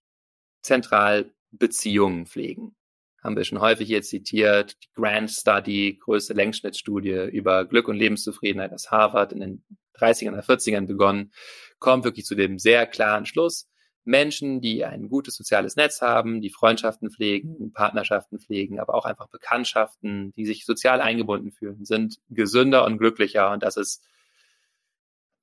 zentral 0.62 1.32
Beziehungen 1.50 2.26
pflegen. 2.26 2.76
Haben 3.22 3.36
wir 3.36 3.44
schon 3.44 3.60
häufig 3.60 3.88
jetzt 3.88 4.10
zitiert, 4.10 4.76
die 4.82 4.92
Grand 4.94 5.30
Study, 5.30 5.98
größte 5.98 6.34
Längsschnittstudie 6.34 7.30
über 7.30 7.64
Glück 7.64 7.88
und 7.88 7.96
Lebenszufriedenheit 7.96 8.72
aus 8.72 8.90
Harvard 8.90 9.32
in 9.32 9.40
den 9.40 9.64
30ern 9.98 10.32
oder 10.32 10.42
40ern 10.42 10.86
begonnen, 10.86 11.32
kommt 11.78 12.04
wirklich 12.04 12.26
zu 12.26 12.34
dem 12.34 12.58
sehr 12.58 12.86
klaren 12.86 13.26
Schluss, 13.26 13.70
Menschen, 14.04 14.60
die 14.60 14.84
ein 14.84 15.08
gutes 15.08 15.34
soziales 15.36 15.76
Netz 15.76 16.00
haben, 16.00 16.40
die 16.40 16.50
Freundschaften 16.50 17.10
pflegen, 17.10 17.72
Partnerschaften 17.72 18.38
pflegen, 18.38 18.78
aber 18.78 18.94
auch 18.94 19.04
einfach 19.04 19.28
Bekanntschaften, 19.28 20.32
die 20.32 20.46
sich 20.46 20.66
sozial 20.66 21.00
eingebunden 21.00 21.52
fühlen, 21.52 21.84
sind 21.84 22.18
gesünder 22.28 22.84
und 22.84 22.98
glücklicher. 22.98 23.50
Und 23.50 23.62
das 23.62 23.76
ist 23.76 24.02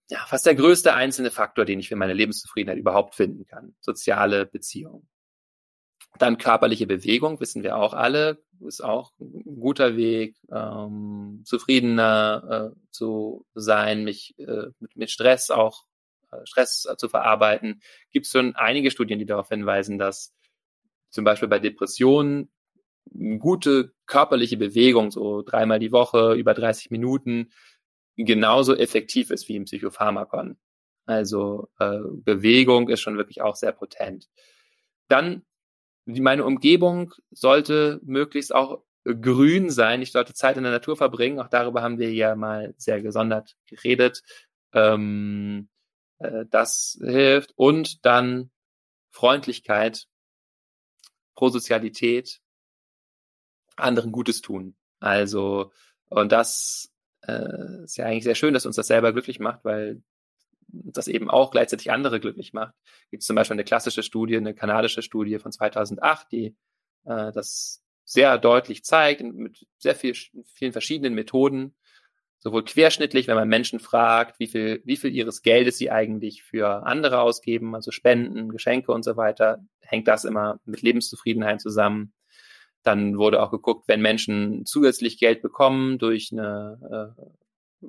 ja 0.10 0.19
fast 0.28 0.45
der 0.45 0.56
größte 0.56 0.93
einzelne 0.93 1.32
Faktor, 1.32 1.65
den 1.65 1.80
ich 1.80 1.89
für 1.89 1.95
meine 1.95 2.13
Lebenszufriedenheit 2.13 2.78
überhaupt 2.78 3.15
finden 3.15 3.45
kann. 3.45 3.76
Soziale 3.80 4.45
Beziehungen. 4.45 5.08
Dann 6.19 6.38
körperliche 6.38 6.88
Bewegung, 6.88 7.39
wissen 7.39 7.63
wir 7.63 7.78
auch 7.78 7.93
alle, 7.93 8.43
ist 8.60 8.84
auch 8.84 9.13
ein 9.19 9.60
guter 9.60 9.95
Weg, 9.95 10.36
ähm, 10.52 11.41
zufriedener 11.45 12.74
äh, 12.74 12.80
zu 12.91 13.45
sein, 13.56 14.04
mich 14.04 14.38
äh, 14.38 14.67
mit, 14.80 14.95
mit 14.95 15.10
Stress 15.10 15.50
auch 15.50 15.86
Stress 16.44 16.88
zu 16.98 17.10
verarbeiten, 17.10 17.82
gibt 18.12 18.26
es 18.26 18.32
schon 18.32 18.56
einige 18.56 18.91
Studien, 18.91 19.20
die 19.20 19.26
darauf 19.26 19.50
hinweisen, 19.50 19.98
dass 19.98 20.34
zum 21.10 21.24
Beispiel 21.24 21.50
bei 21.50 21.60
Depressionen 21.60 22.50
gute 23.39 23.94
körperliche 24.06 24.58
Bewegung, 24.58 25.12
so 25.12 25.41
dreimal 25.41 25.80
die 25.80 25.91
Woche, 25.91 26.34
über 26.34 26.54
30 26.54 26.91
Minuten, 26.91 27.52
genauso 28.15 28.76
effektiv 28.76 29.32
ist 29.32 29.50
wie 29.50 29.56
im 29.56 29.65
Psychopharmakon. 29.65 30.58
Also 31.06 31.70
äh, 31.80 32.00
Bewegung 32.24 32.89
ist 32.89 33.02
schon 33.02 33.17
wirklich 33.17 33.41
auch 33.41 33.56
sehr 33.56 33.72
potent. 33.72 34.30
Dann, 35.08 35.44
meine 36.06 36.46
Umgebung 36.46 37.13
sollte 37.32 38.00
möglichst 38.04 38.54
auch 38.54 38.84
grün 39.04 39.70
sein. 39.70 40.02
Ich 40.02 40.12
sollte 40.12 40.34
Zeit 40.34 40.58
in 40.58 40.63
der 40.63 40.72
Natur 40.72 40.96
verbringen. 40.96 41.39
Auch 41.39 41.50
darüber 41.50 41.82
haben 41.82 41.98
wir 41.98 42.13
ja 42.13 42.36
mal 42.36 42.74
sehr 42.78 43.02
gesondert 43.02 43.56
geredet. 43.67 44.22
Ähm, 44.74 45.70
äh, 46.21 46.45
das 46.49 46.97
hilft. 47.01 47.53
Und 47.55 48.05
dann 48.05 48.51
Freundlichkeit, 49.12 50.07
Prosozialität, 51.36 52.39
anderen 53.75 54.12
Gutes 54.12 54.41
tun. 54.41 54.75
Also, 54.99 55.71
und 56.10 56.31
das 56.31 56.91
äh, 57.21 57.84
ist 57.84 57.97
ja 57.97 58.05
eigentlich 58.05 58.23
sehr 58.23 58.36
schön, 58.36 58.53
dass 58.53 58.65
uns 58.65 58.75
das 58.75 58.88
selber 58.88 59.12
glücklich 59.12 59.39
macht, 59.39 59.63
weil 59.65 60.03
das 60.67 61.07
eben 61.07 61.29
auch 61.29 61.51
gleichzeitig 61.51 61.91
andere 61.91 62.19
glücklich 62.19 62.53
macht. 62.53 62.73
Gibt 63.10 63.21
es 63.21 63.27
zum 63.27 63.36
Beispiel 63.36 63.55
eine 63.55 63.63
klassische 63.63 64.03
Studie, 64.03 64.38
eine 64.38 64.53
kanadische 64.53 65.01
Studie 65.01 65.38
von 65.39 65.51
2008, 65.51 66.31
die 66.31 66.55
äh, 67.05 67.31
das 67.31 67.84
sehr 68.03 68.38
deutlich 68.38 68.84
zeigt, 68.84 69.21
mit 69.21 69.65
sehr 69.77 69.95
viel, 69.95 70.15
vielen 70.53 70.71
verschiedenen 70.71 71.13
Methoden, 71.13 71.75
sowohl 72.41 72.65
querschnittlich, 72.65 73.27
wenn 73.27 73.36
man 73.36 73.47
Menschen 73.47 73.80
fragt, 73.80 74.39
wie 74.39 74.47
viel, 74.47 74.82
wie 74.84 74.97
viel 74.97 75.13
ihres 75.13 75.43
Geldes 75.43 75.77
sie 75.77 75.91
eigentlich 75.91 76.43
für 76.43 76.86
andere 76.86 77.21
ausgeben, 77.21 77.75
also 77.75 77.91
Spenden, 77.91 78.49
Geschenke 78.49 78.91
und 78.91 79.04
so 79.04 79.15
weiter, 79.15 79.63
hängt 79.82 80.08
das 80.08 80.25
immer 80.25 80.60
mit 80.65 80.82
Lebenszufriedenheit 80.82 81.62
zusammen. 81.62 82.13
Dann 82.82 83.19
wurde 83.19 83.43
auch 83.43 83.51
geguckt, 83.51 83.88
wenn 83.88 84.01
Menschen 84.01 84.65
zusätzlich 84.65 85.19
Geld 85.19 85.43
bekommen 85.43 85.99
durch 85.99 86.32
eine 86.32 87.15
äh, 87.84 87.88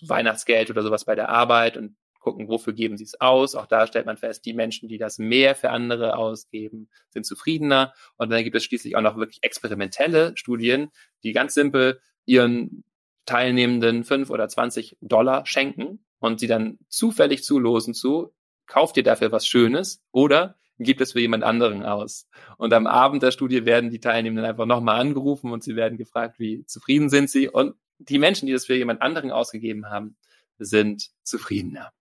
Weihnachtsgeld 0.00 0.70
oder 0.70 0.82
sowas 0.82 1.04
bei 1.04 1.14
der 1.14 1.28
Arbeit 1.28 1.76
und 1.76 1.96
gucken, 2.20 2.48
wofür 2.48 2.72
geben 2.72 2.96
sie 2.96 3.04
es 3.04 3.20
aus. 3.20 3.54
Auch 3.54 3.66
da 3.66 3.86
stellt 3.86 4.06
man 4.06 4.16
fest, 4.16 4.46
die 4.46 4.54
Menschen, 4.54 4.88
die 4.88 4.98
das 4.98 5.18
mehr 5.18 5.54
für 5.54 5.70
andere 5.70 6.16
ausgeben, 6.16 6.88
sind 7.10 7.26
zufriedener. 7.26 7.92
Und 8.16 8.30
dann 8.30 8.42
gibt 8.42 8.56
es 8.56 8.64
schließlich 8.64 8.96
auch 8.96 9.02
noch 9.02 9.16
wirklich 9.18 9.42
experimentelle 9.42 10.32
Studien, 10.36 10.90
die 11.22 11.32
ganz 11.32 11.52
simpel 11.52 12.00
ihren 12.24 12.82
Teilnehmenden 13.26 14.04
fünf 14.04 14.30
oder 14.30 14.48
zwanzig 14.48 14.96
Dollar 15.00 15.44
schenken 15.46 16.04
und 16.18 16.40
sie 16.40 16.46
dann 16.46 16.78
zufällig 16.88 17.44
zulosen 17.44 17.92
zu, 17.92 18.32
kauft 18.66 18.96
ihr 18.96 19.02
dafür 19.02 19.30
was 19.32 19.46
Schönes 19.46 20.02
oder 20.12 20.56
gibt 20.78 21.00
es 21.00 21.12
für 21.12 21.20
jemand 21.20 21.42
anderen 21.44 21.82
aus. 21.84 22.28
Und 22.58 22.72
am 22.72 22.86
Abend 22.86 23.22
der 23.22 23.30
Studie 23.30 23.64
werden 23.64 23.90
die 23.90 24.00
Teilnehmenden 24.00 24.44
einfach 24.44 24.66
nochmal 24.66 25.00
angerufen 25.00 25.50
und 25.50 25.64
sie 25.64 25.74
werden 25.74 25.98
gefragt, 25.98 26.38
wie 26.38 26.64
zufrieden 26.66 27.08
sind 27.08 27.30
sie. 27.30 27.48
Und 27.48 27.76
die 27.98 28.18
Menschen, 28.18 28.46
die 28.46 28.52
das 28.52 28.66
für 28.66 28.76
jemand 28.76 29.02
anderen 29.02 29.30
ausgegeben 29.30 29.88
haben, 29.88 30.16
sind 30.58 31.10
zufriedener. 31.22 31.92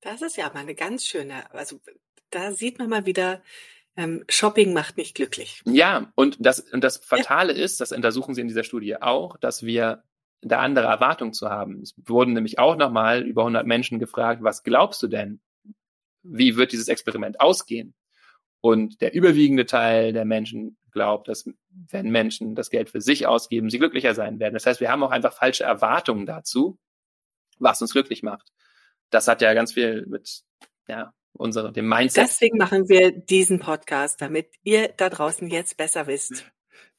Das 0.00 0.22
ist 0.22 0.36
ja 0.36 0.50
mal 0.52 0.60
eine 0.60 0.74
ganz 0.74 1.04
schöne, 1.04 1.52
also 1.52 1.80
da 2.30 2.52
sieht 2.52 2.78
man 2.78 2.90
mal 2.90 3.06
wieder, 3.06 3.42
ähm, 3.96 4.24
Shopping 4.28 4.72
macht 4.72 4.96
nicht 4.96 5.14
glücklich. 5.14 5.62
Ja, 5.64 6.12
und 6.14 6.36
das, 6.40 6.60
und 6.60 6.84
das 6.84 6.98
Fatale 6.98 7.56
ja. 7.56 7.64
ist, 7.64 7.80
das 7.80 7.92
untersuchen 7.92 8.34
sie 8.34 8.40
in 8.40 8.48
dieser 8.48 8.64
Studie 8.64 9.00
auch, 9.00 9.36
dass 9.38 9.64
wir 9.64 10.04
da 10.44 10.60
andere 10.60 10.86
Erwartungen 10.86 11.32
zu 11.32 11.48
haben. 11.50 11.80
Es 11.82 11.94
wurden 12.04 12.32
nämlich 12.32 12.58
auch 12.58 12.76
nochmal 12.76 13.22
über 13.22 13.42
100 13.42 13.66
Menschen 13.66 13.98
gefragt, 13.98 14.42
was 14.42 14.62
glaubst 14.62 15.02
du 15.02 15.08
denn? 15.08 15.40
Wie 16.22 16.56
wird 16.56 16.72
dieses 16.72 16.88
Experiment 16.88 17.40
ausgehen? 17.40 17.94
Und 18.60 19.00
der 19.02 19.14
überwiegende 19.14 19.66
Teil 19.66 20.12
der 20.12 20.24
Menschen 20.24 20.78
glaubt, 20.90 21.28
dass 21.28 21.44
wenn 21.68 22.08
Menschen 22.08 22.54
das 22.54 22.70
Geld 22.70 22.88
für 22.88 23.00
sich 23.00 23.26
ausgeben, 23.26 23.68
sie 23.68 23.78
glücklicher 23.78 24.14
sein 24.14 24.38
werden. 24.38 24.54
Das 24.54 24.64
heißt, 24.64 24.80
wir 24.80 24.90
haben 24.90 25.02
auch 25.02 25.10
einfach 25.10 25.34
falsche 25.34 25.64
Erwartungen 25.64 26.24
dazu, 26.24 26.78
was 27.58 27.82
uns 27.82 27.92
glücklich 27.92 28.22
macht. 28.22 28.52
das 29.10 29.28
hat 29.28 29.42
ja 29.42 29.52
ganz 29.54 29.74
viel 29.74 30.06
mit 30.06 30.42
ja, 30.88 31.12
unsere, 31.34 31.72
dem 31.72 31.88
Mindset. 31.88 32.24
Deswegen 32.24 32.56
machen 32.56 32.88
wir 32.88 33.12
diesen 33.12 33.60
Podcast, 33.60 34.20
damit 34.20 34.48
ihr 34.62 34.88
da 34.88 35.10
draußen 35.10 35.48
jetzt 35.48 35.76
besser 35.76 36.06
wisst. 36.06 36.50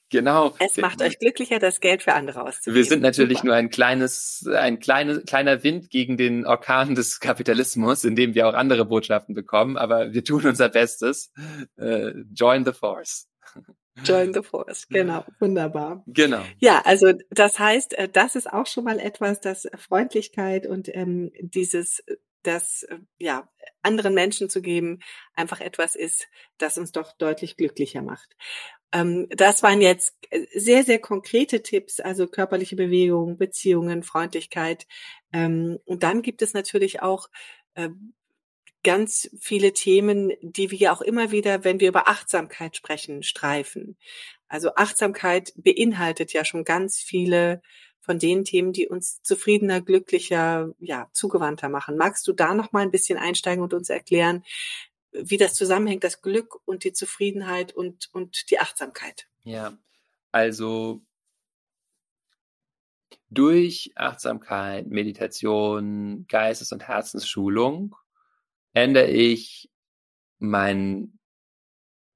Genau. 0.09 0.55
Es 0.59 0.77
macht 0.77 1.01
euch 1.01 1.17
glücklicher, 1.19 1.59
das 1.59 1.79
Geld 1.79 2.03
für 2.03 2.13
andere 2.13 2.43
auszugeben. 2.43 2.75
Wir 2.75 2.85
sind 2.85 3.01
natürlich 3.01 3.39
Super. 3.39 3.47
nur 3.47 3.55
ein 3.55 3.69
kleines, 3.69 4.47
ein 4.47 4.79
kleine, 4.79 5.21
kleiner 5.21 5.63
Wind 5.63 5.89
gegen 5.89 6.15
den 6.17 6.45
Orkan 6.45 6.95
des 6.95 7.19
Kapitalismus, 7.21 8.03
in 8.03 8.15
dem 8.15 8.35
wir 8.35 8.47
auch 8.47 8.53
andere 8.53 8.85
Botschaften 8.85 9.33
bekommen, 9.33 9.77
aber 9.77 10.13
wir 10.13 10.23
tun 10.23 10.45
unser 10.45 10.69
Bestes. 10.69 11.31
Uh, 11.77 12.11
join 12.33 12.65
the 12.65 12.73
force. 12.73 13.27
Join 14.03 14.33
the 14.33 14.43
Force, 14.43 14.89
genau, 14.89 15.23
wunderbar. 15.39 16.03
Genau. 16.05 16.41
Ja, 16.59 16.81
also 16.83 17.13
das 17.29 17.59
heißt, 17.59 17.93
äh, 17.93 18.09
das 18.09 18.35
ist 18.35 18.51
auch 18.51 18.67
schon 18.67 18.83
mal 18.83 18.99
etwas, 18.99 19.39
dass 19.39 19.69
Freundlichkeit 19.77 20.67
und 20.67 20.93
ähm, 20.93 21.31
dieses, 21.39 22.03
das 22.43 22.83
äh, 22.83 22.97
ja 23.19 23.47
anderen 23.83 24.13
Menschen 24.13 24.49
zu 24.49 24.61
geben, 24.61 24.99
einfach 25.33 25.61
etwas 25.61 25.95
ist, 25.95 26.27
das 26.57 26.77
uns 26.77 26.91
doch 26.91 27.13
deutlich 27.13 27.55
glücklicher 27.55 28.01
macht. 28.01 28.35
Ähm, 28.91 29.27
das 29.29 29.63
waren 29.63 29.81
jetzt 29.81 30.15
äh, 30.29 30.45
sehr, 30.53 30.83
sehr 30.83 30.99
konkrete 30.99 31.61
Tipps, 31.63 31.99
also 31.99 32.27
körperliche 32.27 32.75
Bewegung, 32.75 33.37
Beziehungen, 33.37 34.03
Freundlichkeit. 34.03 34.87
Ähm, 35.33 35.79
und 35.85 36.03
dann 36.03 36.21
gibt 36.21 36.41
es 36.41 36.53
natürlich 36.53 37.01
auch 37.01 37.29
äh, 37.75 37.89
ganz 38.83 39.29
viele 39.41 39.73
Themen, 39.73 40.31
die 40.41 40.69
wir 40.69 40.93
auch 40.93 41.01
immer 41.01 41.31
wieder, 41.31 41.63
wenn 41.63 41.79
wir 41.79 41.89
über 41.89 42.07
Achtsamkeit 42.07 42.75
sprechen, 42.75 43.23
streifen. 43.23 43.97
Also 44.47 44.75
Achtsamkeit 44.75 45.53
beinhaltet 45.55 46.33
ja 46.33 46.45
schon 46.45 46.63
ganz 46.63 46.99
viele 46.99 47.61
von 47.99 48.19
den 48.19 48.43
Themen, 48.43 48.71
die 48.71 48.87
uns 48.87 49.23
zufriedener, 49.23 49.81
glücklicher, 49.81 50.69
ja, 50.79 51.09
zugewandter 51.13 51.69
machen. 51.69 51.97
Magst 51.97 52.27
du 52.27 52.33
da 52.33 52.53
noch 52.53 52.71
mal 52.71 52.83
ein 52.83 52.91
bisschen 52.91 53.17
einsteigen 53.17 53.63
und 53.63 53.73
uns 53.73 53.89
erklären, 53.89 54.43
wie 55.23 55.37
das 55.37 55.53
zusammenhängt, 55.53 56.03
das 56.03 56.21
Glück 56.21 56.59
und 56.65 56.83
die 56.83 56.93
Zufriedenheit 56.93 57.73
und, 57.73 58.09
und 58.13 58.49
die 58.49 58.59
Achtsamkeit? 58.59 59.27
Ja, 59.43 59.77
also 60.31 61.01
durch 63.29 63.91
Achtsamkeit, 63.95 64.87
Meditation, 64.87 66.25
Geistes- 66.27 66.71
und 66.71 66.87
Herzensschulung 66.87 67.95
ändere 68.73 69.07
ich 69.07 69.69
meinen 70.39 71.19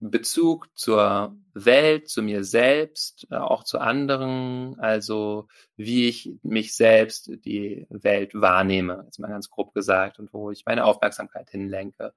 Bezug 0.02 0.70
zur 0.76 1.36
Welt, 1.54 2.08
zu 2.08 2.22
mir 2.22 2.46
selbst, 2.46 3.28
äh, 3.32 3.36
auch 3.36 3.66
zu 3.66 3.80
anderen, 3.80 4.80
also 4.80 5.48
wie 5.76 6.08
ich 6.08 6.32
mich 6.42 6.74
selbst, 6.74 7.30
die 7.44 7.86
Welt 7.90 8.34
wahrnehme, 8.34 9.02
jetzt 9.06 9.20
mal 9.20 9.28
ganz 9.28 9.50
grob 9.50 9.74
gesagt, 9.74 10.20
und 10.20 10.34
wo 10.34 10.52
ich 10.52 10.66
meine 10.66 10.86
Aufmerksamkeit 10.86 11.50
hinlenke. 11.50 12.14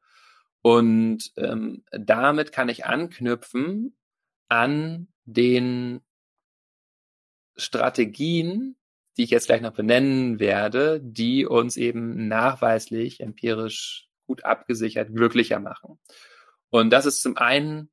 Und 0.63 1.33
ähm, 1.37 1.85
damit 1.91 2.53
kann 2.53 2.69
ich 2.69 2.87
anknüpfen 2.87 3.97
an 4.49 5.09
den 5.25 6.01
Strategien, 7.57 8.77
die 9.17 9.25
ich 9.25 9.31
jetzt 9.31 9.47
gleich 9.47 9.61
noch 9.61 9.75
benennen 9.75 10.39
werde, 10.39 11.01
die 11.03 11.45
uns 11.47 11.77
eben 11.77 12.29
nachweislich 12.29 13.21
empirisch 13.21 14.09
gut 14.27 14.45
abgesichert 14.45 15.15
glücklicher 15.15 15.59
machen. 15.59 15.99
Und 16.71 16.91
das 16.91 17.07
ist 17.07 17.23
zum 17.23 17.37
einen 17.37 17.91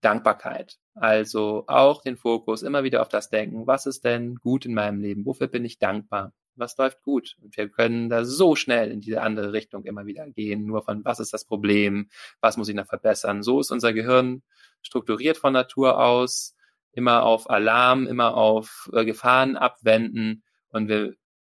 Dankbarkeit. 0.00 0.78
Also 0.94 1.64
auch 1.66 2.02
den 2.02 2.16
Fokus 2.16 2.62
immer 2.62 2.84
wieder 2.84 3.02
auf 3.02 3.08
das 3.08 3.28
Denken, 3.28 3.66
was 3.66 3.86
ist 3.86 4.04
denn 4.04 4.36
gut 4.36 4.64
in 4.66 4.74
meinem 4.74 5.00
Leben? 5.00 5.26
Wofür 5.26 5.48
bin 5.48 5.64
ich 5.64 5.78
dankbar? 5.78 6.32
Was 6.58 6.76
läuft 6.76 7.02
gut? 7.02 7.36
Und 7.42 7.56
wir 7.56 7.68
können 7.68 8.08
da 8.08 8.24
so 8.24 8.56
schnell 8.56 8.90
in 8.90 9.00
diese 9.00 9.22
andere 9.22 9.52
Richtung 9.52 9.84
immer 9.84 10.06
wieder 10.06 10.28
gehen, 10.28 10.64
nur 10.64 10.82
von 10.82 11.04
was 11.04 11.20
ist 11.20 11.32
das 11.32 11.44
Problem? 11.44 12.08
Was 12.40 12.56
muss 12.56 12.68
ich 12.68 12.74
noch 12.74 12.86
verbessern? 12.86 13.42
So 13.42 13.60
ist 13.60 13.70
unser 13.70 13.92
Gehirn 13.92 14.42
strukturiert 14.82 15.36
von 15.36 15.52
Natur 15.52 16.00
aus, 16.00 16.54
immer 16.92 17.22
auf 17.22 17.48
Alarm, 17.50 18.06
immer 18.06 18.34
auf 18.34 18.90
äh, 18.92 19.04
Gefahren 19.04 19.56
abwenden. 19.56 20.42
Und 20.70 20.88
wir 20.88 21.14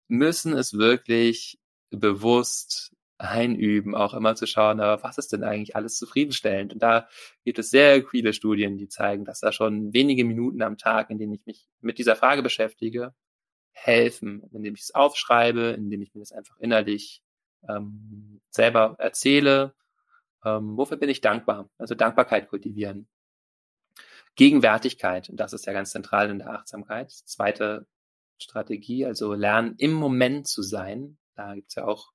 müssen 0.08 0.52
es 0.52 0.74
wirklich 0.74 1.58
bewusst 1.90 2.92
einüben, 3.20 3.94
auch 3.94 4.14
immer 4.14 4.34
zu 4.34 4.46
schauen, 4.46 4.78
was 4.78 5.18
ist 5.18 5.32
denn 5.32 5.44
eigentlich 5.44 5.76
alles 5.76 5.96
zufriedenstellend? 5.98 6.72
Und 6.72 6.82
da 6.82 7.06
gibt 7.44 7.58
es 7.58 7.70
sehr 7.70 8.02
viele 8.06 8.32
Studien, 8.32 8.78
die 8.78 8.88
zeigen, 8.88 9.24
dass 9.24 9.40
da 9.40 9.52
schon 9.52 9.92
wenige 9.92 10.24
Minuten 10.24 10.62
am 10.62 10.78
Tag, 10.78 11.10
in 11.10 11.18
denen 11.18 11.34
ich 11.34 11.44
mich 11.44 11.68
mit 11.80 11.98
dieser 11.98 12.16
Frage 12.16 12.42
beschäftige, 12.42 13.14
helfen, 13.82 14.42
indem 14.52 14.74
ich 14.74 14.82
es 14.82 14.94
aufschreibe, 14.94 15.70
indem 15.70 16.02
ich 16.02 16.14
mir 16.14 16.20
das 16.20 16.32
einfach 16.32 16.56
innerlich 16.58 17.22
ähm, 17.68 18.40
selber 18.50 18.96
erzähle. 18.98 19.74
Ähm, 20.44 20.76
wofür 20.76 20.96
bin 20.96 21.08
ich 21.08 21.20
dankbar? 21.20 21.70
Also 21.78 21.94
Dankbarkeit 21.94 22.48
kultivieren. 22.48 23.08
Gegenwärtigkeit, 24.36 25.30
das 25.32 25.52
ist 25.52 25.66
ja 25.66 25.72
ganz 25.72 25.90
zentral 25.90 26.30
in 26.30 26.38
der 26.38 26.50
Achtsamkeit. 26.50 27.10
Zweite 27.10 27.86
Strategie, 28.38 29.04
also 29.04 29.34
lernen, 29.34 29.74
im 29.78 29.92
Moment 29.92 30.46
zu 30.46 30.62
sein. 30.62 31.18
Da 31.34 31.54
gibt's 31.54 31.74
ja 31.74 31.84
auch 31.84 32.12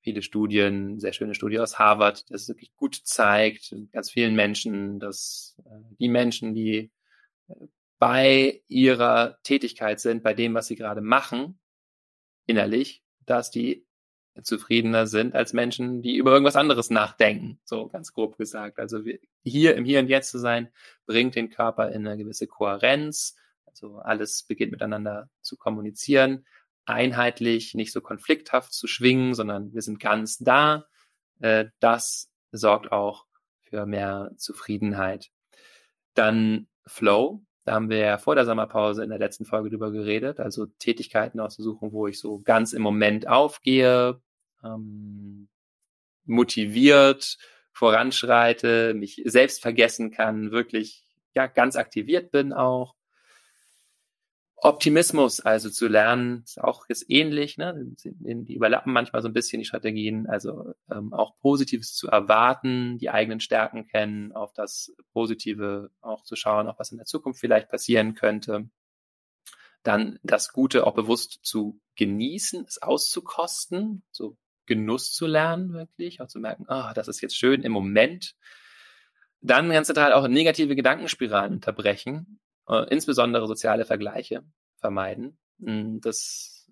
viele 0.00 0.22
Studien, 0.22 1.00
sehr 1.00 1.12
schöne 1.12 1.34
Studie 1.34 1.58
aus 1.58 1.78
Harvard, 1.78 2.30
das 2.30 2.48
wirklich 2.48 2.74
gut 2.76 2.94
zeigt, 2.94 3.74
ganz 3.92 4.10
vielen 4.10 4.34
Menschen, 4.34 5.00
dass 5.00 5.56
äh, 5.64 5.94
die 5.98 6.08
Menschen, 6.08 6.54
die 6.54 6.90
äh, 7.48 7.54
bei 8.04 8.60
ihrer 8.68 9.38
Tätigkeit 9.44 9.98
sind, 9.98 10.22
bei 10.22 10.34
dem, 10.34 10.52
was 10.52 10.66
sie 10.66 10.76
gerade 10.76 11.00
machen, 11.00 11.58
innerlich, 12.44 13.02
dass 13.24 13.50
die 13.50 13.86
zufriedener 14.42 15.06
sind 15.06 15.34
als 15.34 15.54
Menschen, 15.54 16.02
die 16.02 16.16
über 16.16 16.32
irgendwas 16.32 16.56
anderes 16.56 16.90
nachdenken, 16.90 17.58
so 17.64 17.88
ganz 17.88 18.12
grob 18.12 18.36
gesagt. 18.36 18.78
Also 18.78 19.00
hier 19.42 19.74
im 19.74 19.86
Hier 19.86 20.00
und 20.00 20.08
Jetzt 20.08 20.30
zu 20.30 20.38
sein, 20.38 20.68
bringt 21.06 21.34
den 21.34 21.48
Körper 21.48 21.92
in 21.92 22.06
eine 22.06 22.18
gewisse 22.18 22.46
Kohärenz. 22.46 23.36
Also 23.64 23.96
alles 23.96 24.42
beginnt 24.42 24.72
miteinander 24.72 25.30
zu 25.40 25.56
kommunizieren 25.56 26.44
einheitlich, 26.86 27.72
nicht 27.72 27.90
so 27.90 28.02
konflikthaft 28.02 28.74
zu 28.74 28.86
schwingen, 28.86 29.32
sondern 29.32 29.72
wir 29.72 29.80
sind 29.80 29.98
ganz 29.98 30.36
da. 30.36 30.84
Äh, 31.40 31.66
das 31.80 32.30
sorgt 32.52 32.92
auch 32.92 33.24
für 33.62 33.86
mehr 33.86 34.32
Zufriedenheit. 34.36 35.30
Dann 36.12 36.68
Flow. 36.86 37.42
Da 37.64 37.72
haben 37.72 37.88
wir 37.88 37.98
ja 37.98 38.18
vor 38.18 38.34
der 38.34 38.44
Sommerpause 38.44 39.02
in 39.02 39.08
der 39.08 39.18
letzten 39.18 39.46
Folge 39.46 39.70
drüber 39.70 39.90
geredet. 39.90 40.38
Also 40.38 40.66
Tätigkeiten 40.66 41.40
auszusuchen, 41.40 41.92
wo 41.92 42.06
ich 42.06 42.18
so 42.18 42.40
ganz 42.40 42.72
im 42.72 42.82
Moment 42.82 43.26
aufgehe, 43.26 44.20
ähm, 44.62 45.48
motiviert 46.24 47.38
voranschreite, 47.72 48.94
mich 48.94 49.20
selbst 49.24 49.60
vergessen 49.60 50.10
kann, 50.10 50.52
wirklich 50.52 51.02
ja 51.34 51.46
ganz 51.46 51.76
aktiviert 51.76 52.30
bin 52.30 52.52
auch. 52.52 52.94
Optimismus 54.56 55.40
also 55.40 55.68
zu 55.68 55.88
lernen, 55.88 56.42
ist 56.44 56.60
auch 56.60 56.86
ist 56.88 57.10
ähnlich, 57.10 57.58
ne? 57.58 57.74
Die 58.04 58.54
überlappen 58.54 58.92
manchmal 58.92 59.20
so 59.20 59.28
ein 59.28 59.34
bisschen 59.34 59.58
die 59.58 59.66
Strategien, 59.66 60.26
also 60.26 60.74
ähm, 60.90 61.12
auch 61.12 61.38
Positives 61.40 61.94
zu 61.94 62.08
erwarten, 62.08 62.98
die 62.98 63.10
eigenen 63.10 63.40
Stärken 63.40 63.86
kennen, 63.86 64.32
auf 64.32 64.52
das 64.52 64.94
Positive 65.12 65.90
auch 66.00 66.22
zu 66.24 66.36
schauen, 66.36 66.68
auch 66.68 66.78
was 66.78 66.92
in 66.92 66.98
der 66.98 67.06
Zukunft 67.06 67.40
vielleicht 67.40 67.68
passieren 67.68 68.14
könnte. 68.14 68.70
Dann 69.82 70.18
das 70.22 70.52
Gute 70.52 70.86
auch 70.86 70.94
bewusst 70.94 71.40
zu 71.42 71.78
genießen, 71.96 72.64
es 72.66 72.80
auszukosten, 72.80 74.02
so 74.10 74.38
Genuss 74.66 75.12
zu 75.12 75.26
lernen, 75.26 75.74
wirklich, 75.74 76.20
auch 76.22 76.28
zu 76.28 76.38
merken, 76.38 76.64
ah, 76.68 76.90
oh, 76.90 76.94
das 76.94 77.08
ist 77.08 77.20
jetzt 77.20 77.36
schön 77.36 77.62
im 77.62 77.72
Moment. 77.72 78.34
Dann 79.42 79.68
ganz 79.68 79.88
zentral 79.88 80.14
auch 80.14 80.26
negative 80.26 80.74
Gedankenspiralen 80.74 81.54
unterbrechen, 81.54 82.40
äh, 82.68 82.86
insbesondere 82.90 83.46
soziale 83.46 83.84
Vergleiche 83.84 84.42
vermeiden. 84.78 85.38
Hm, 85.60 86.00
das 86.00 86.70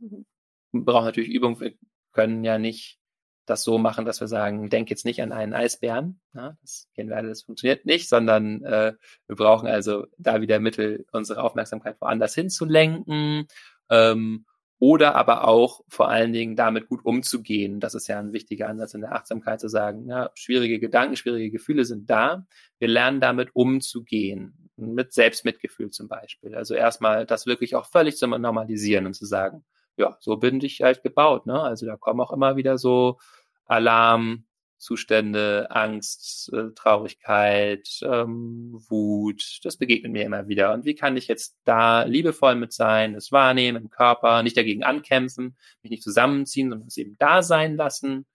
braucht 0.72 1.04
natürlich 1.04 1.30
Übung. 1.30 1.60
Wir 1.60 1.74
können 2.12 2.44
ja 2.44 2.58
nicht 2.58 2.98
das 3.46 3.64
so 3.64 3.78
machen, 3.78 4.04
dass 4.04 4.20
wir 4.20 4.28
sagen, 4.28 4.70
denk 4.70 4.88
jetzt 4.90 5.04
nicht 5.04 5.20
an 5.20 5.32
einen 5.32 5.54
Eisbären. 5.54 6.20
Ja, 6.34 6.56
das 6.62 6.88
kennen 6.94 7.08
wir 7.08 7.16
alle, 7.16 7.28
das 7.28 7.42
funktioniert 7.42 7.84
nicht, 7.86 8.08
sondern 8.08 8.62
äh, 8.64 8.94
wir 9.26 9.36
brauchen 9.36 9.68
also 9.68 10.06
da 10.18 10.40
wieder 10.40 10.60
Mittel, 10.60 11.06
unsere 11.12 11.42
Aufmerksamkeit 11.42 12.00
woanders 12.00 12.34
hinzulenken. 12.34 13.48
Ähm, 13.90 14.46
oder 14.78 15.14
aber 15.14 15.46
auch 15.46 15.82
vor 15.86 16.08
allen 16.08 16.32
Dingen 16.32 16.56
damit 16.56 16.88
gut 16.88 17.04
umzugehen. 17.04 17.78
Das 17.78 17.94
ist 17.94 18.08
ja 18.08 18.18
ein 18.18 18.32
wichtiger 18.32 18.68
Ansatz 18.68 18.94
in 18.94 19.00
der 19.00 19.14
Achtsamkeit 19.14 19.60
zu 19.60 19.68
sagen, 19.68 20.08
ja, 20.08 20.30
schwierige 20.34 20.80
Gedanken, 20.80 21.14
schwierige 21.14 21.52
Gefühle 21.52 21.84
sind 21.84 22.10
da. 22.10 22.46
Wir 22.80 22.88
lernen 22.88 23.20
damit 23.20 23.54
umzugehen. 23.54 24.61
Mit 24.76 25.12
Selbstmitgefühl 25.12 25.90
zum 25.90 26.08
Beispiel. 26.08 26.54
Also 26.54 26.74
erstmal 26.74 27.26
das 27.26 27.46
wirklich 27.46 27.74
auch 27.74 27.86
völlig 27.86 28.16
zu 28.16 28.26
normalisieren 28.26 29.06
und 29.06 29.14
zu 29.14 29.26
sagen, 29.26 29.64
ja, 29.96 30.16
so 30.20 30.36
bin 30.36 30.60
ich 30.62 30.80
halt 30.80 31.02
gebaut. 31.02 31.46
Ne? 31.46 31.60
Also 31.60 31.86
da 31.86 31.96
kommen 31.96 32.20
auch 32.20 32.32
immer 32.32 32.56
wieder 32.56 32.78
so 32.78 33.18
Alarm, 33.66 34.44
Zustände, 34.82 35.68
Angst, 35.70 36.52
äh, 36.52 36.72
Traurigkeit, 36.74 37.88
ähm, 38.02 38.82
Wut, 38.88 39.60
das 39.62 39.76
begegnet 39.76 40.10
mir 40.10 40.24
immer 40.24 40.48
wieder. 40.48 40.72
Und 40.74 40.84
wie 40.84 40.96
kann 40.96 41.16
ich 41.16 41.28
jetzt 41.28 41.56
da 41.64 42.02
liebevoll 42.02 42.56
mit 42.56 42.72
sein, 42.72 43.14
das 43.14 43.30
wahrnehmen 43.30 43.84
im 43.84 43.90
Körper, 43.90 44.42
nicht 44.42 44.56
dagegen 44.56 44.82
ankämpfen, 44.82 45.56
mich 45.82 45.90
nicht 45.90 46.02
zusammenziehen, 46.02 46.70
sondern 46.70 46.88
es 46.88 46.96
eben 46.96 47.14
da 47.20 47.44
sein 47.44 47.76
lassen, 47.76 48.26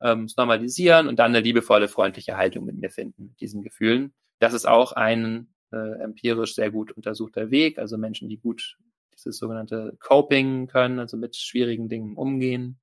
ähm, 0.00 0.24
es 0.24 0.36
normalisieren 0.38 1.06
und 1.06 1.18
dann 1.18 1.32
eine 1.34 1.40
liebevolle, 1.40 1.88
freundliche 1.88 2.38
Haltung 2.38 2.64
mit 2.64 2.76
mir 2.78 2.90
finden, 2.90 3.26
mit 3.28 3.40
diesen 3.42 3.62
Gefühlen. 3.62 4.14
Das 4.38 4.54
ist 4.54 4.66
auch 4.66 4.92
ein 4.92 5.53
äh, 5.74 6.02
empirisch 6.02 6.54
sehr 6.54 6.70
gut 6.70 6.92
untersuchter 6.92 7.50
Weg. 7.50 7.78
Also 7.78 7.98
Menschen, 7.98 8.28
die 8.28 8.38
gut 8.38 8.76
dieses 9.14 9.38
sogenannte 9.38 9.96
Coping 10.00 10.66
können, 10.66 10.98
also 10.98 11.16
mit 11.16 11.36
schwierigen 11.36 11.88
Dingen 11.88 12.16
umgehen, 12.16 12.78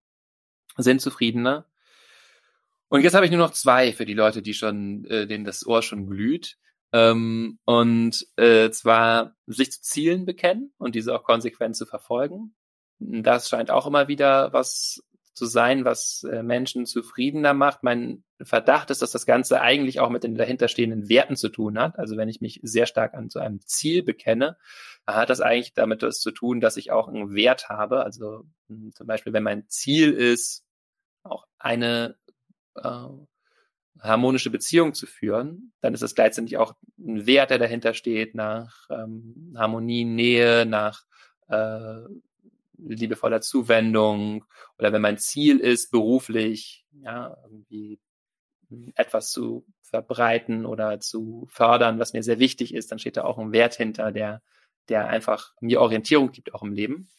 sind 0.78 1.02
zufriedener. 1.02 1.66
Und 2.90 3.04
jetzt 3.04 3.14
habe 3.14 3.26
ich 3.26 3.32
nur 3.32 3.40
noch 3.40 3.54
zwei 3.54 3.94
für 3.94 4.06
die 4.06 4.14
Leute, 4.14 4.42
die 4.42 4.54
schon, 4.54 5.06
äh, 5.06 5.26
denen 5.28 5.46
das 5.46 5.66
Ohr 5.66 5.82
schon 5.82 6.08
glüht. 6.08 6.58
Ähm, 6.94 7.60
und 7.64 8.28
äh, 8.36 8.70
zwar 8.72 9.36
sich 9.48 9.72
zu 9.72 9.82
Zielen 9.82 10.26
bekennen 10.26 10.74
und 10.78 10.96
diese 10.96 11.16
auch 11.16 11.24
konsequent 11.24 11.78
zu 11.78 11.86
verfolgen. 11.86 12.54
Das 13.00 13.50
scheint 13.50 13.72
auch 13.72 13.88
immer 13.88 14.08
wieder 14.08 14.52
was 14.52 15.04
zu 15.34 15.46
sein, 15.46 15.86
was 15.86 16.24
äh, 16.24 16.44
Menschen 16.44 16.86
zufriedener 16.86 17.54
macht. 17.54 17.84
Mein 17.84 18.24
Verdacht 18.42 18.90
ist, 18.90 19.02
dass 19.02 19.12
das 19.12 19.26
Ganze 19.26 19.62
eigentlich 19.62 20.00
auch 20.00 20.10
mit 20.10 20.24
den 20.24 20.36
dahinterstehenden 20.36 21.10
Werten 21.10 21.36
zu 21.36 21.50
tun 21.50 21.80
hat. 21.80 21.98
Also 21.98 22.18
wenn 22.18 22.30
ich 22.30 22.42
mich 22.42 22.60
sehr 22.64 22.86
stark 22.86 23.14
an 23.14 23.30
so 23.30 23.40
einem 23.40 23.62
Ziel 23.62 24.04
bekenne, 24.04 24.58
hat 25.08 25.30
das 25.30 25.42
eigentlich 25.42 25.74
damit 25.74 26.02
was 26.04 26.20
zu 26.20 26.32
tun, 26.32 26.60
dass 26.60 26.78
ich 26.78 26.92
auch 26.92 27.08
einen 27.08 27.34
Wert 27.34 27.70
habe. 27.70 28.04
Also 28.04 28.44
hm, 28.68 28.92
zum 28.94 29.08
Beispiel, 29.08 29.34
wenn 29.34 29.44
mein 29.44 29.68
Ziel 29.68 30.12
ist, 30.12 30.66
auch 31.24 31.46
eine 31.60 32.18
äh, 32.76 33.08
harmonische 34.00 34.50
Beziehung 34.50 34.94
zu 34.94 35.06
führen, 35.06 35.74
dann 35.82 35.94
ist 35.94 36.02
es 36.02 36.16
gleichzeitig 36.16 36.58
auch 36.58 36.74
ein 36.98 37.26
Wert, 37.26 37.52
der 37.52 37.60
dahinter 37.60 37.94
steht, 37.94 38.36
nach 38.36 38.88
ähm, 38.90 39.54
Harmonie, 39.56 40.06
Nähe, 40.06 40.66
nach 40.66 41.04
äh, 41.48 42.02
liebevoller 42.86 43.42
Zuwendung 43.42 44.46
oder 44.78 44.94
wenn 44.94 45.02
mein 45.02 45.18
Ziel 45.18 45.60
ist, 45.60 45.92
beruflich, 45.92 46.86
ja, 46.92 47.38
irgendwie 47.44 48.00
etwas 48.96 49.32
zu 49.32 49.66
verbreiten 49.82 50.66
oder 50.66 51.00
zu 51.00 51.48
fördern, 51.50 52.00
was 52.00 52.14
mir 52.14 52.24
sehr 52.24 52.40
wichtig 52.40 52.74
ist, 52.74 52.92
dann 52.92 53.00
steht 53.00 53.18
da 53.18 53.24
auch 53.24 53.38
ein 53.38 53.52
Wert 53.52 53.76
hinter, 53.76 54.12
der, 54.12 54.42
der 54.90 55.08
einfach 55.08 55.54
mir 55.60 55.82
Orientierung 55.82 56.32
gibt, 56.32 56.54
auch 56.54 56.64
im 56.64 56.72
Leben. 56.72 57.10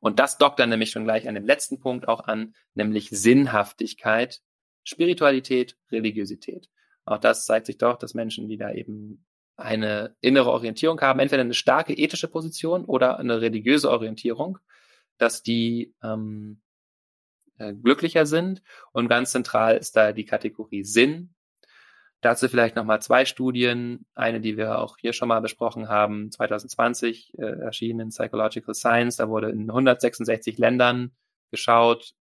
Und 0.00 0.18
das 0.18 0.38
dockt 0.38 0.58
dann 0.58 0.70
nämlich 0.70 0.90
schon 0.90 1.04
gleich 1.04 1.28
an 1.28 1.34
dem 1.34 1.46
letzten 1.46 1.80
Punkt 1.80 2.08
auch 2.08 2.20
an, 2.20 2.54
nämlich 2.74 3.10
Sinnhaftigkeit 3.10 4.42
Spiritualität, 4.84 5.76
Religiosität. 5.90 6.68
Auch 7.06 7.18
das 7.18 7.46
zeigt 7.46 7.66
sich 7.66 7.78
doch, 7.78 7.96
dass 7.96 8.14
Menschen, 8.14 8.48
die 8.48 8.58
da 8.58 8.72
eben 8.72 9.26
eine 9.56 10.16
innere 10.20 10.50
Orientierung 10.50 11.00
haben, 11.00 11.20
entweder 11.20 11.42
eine 11.42 11.54
starke 11.54 11.94
ethische 11.94 12.28
Position 12.28 12.84
oder 12.84 13.18
eine 13.18 13.40
religiöse 13.40 13.90
Orientierung, 13.90 14.58
dass 15.18 15.42
die 15.42 15.94
ähm, 16.02 16.60
äh, 17.58 17.72
glücklicher 17.72 18.26
sind. 18.26 18.62
Und 18.92 19.08
ganz 19.08 19.30
zentral 19.30 19.76
ist 19.76 19.96
da 19.96 20.12
die 20.12 20.24
Kategorie 20.24 20.84
Sinn. 20.84 21.34
Dazu 22.20 22.48
vielleicht 22.48 22.74
nochmal 22.74 23.02
zwei 23.02 23.26
Studien. 23.26 24.06
Eine, 24.14 24.40
die 24.40 24.56
wir 24.56 24.78
auch 24.78 24.96
hier 24.98 25.12
schon 25.12 25.28
mal 25.28 25.40
besprochen 25.40 25.88
haben, 25.88 26.30
2020 26.30 27.38
äh, 27.38 27.42
erschienen 27.42 28.00
in 28.00 28.08
Psychological 28.08 28.74
Science. 28.74 29.16
Da 29.16 29.28
wurde 29.28 29.50
in 29.50 29.68
166 29.70 30.58
Ländern 30.58 31.12
geschaut, 31.50 32.14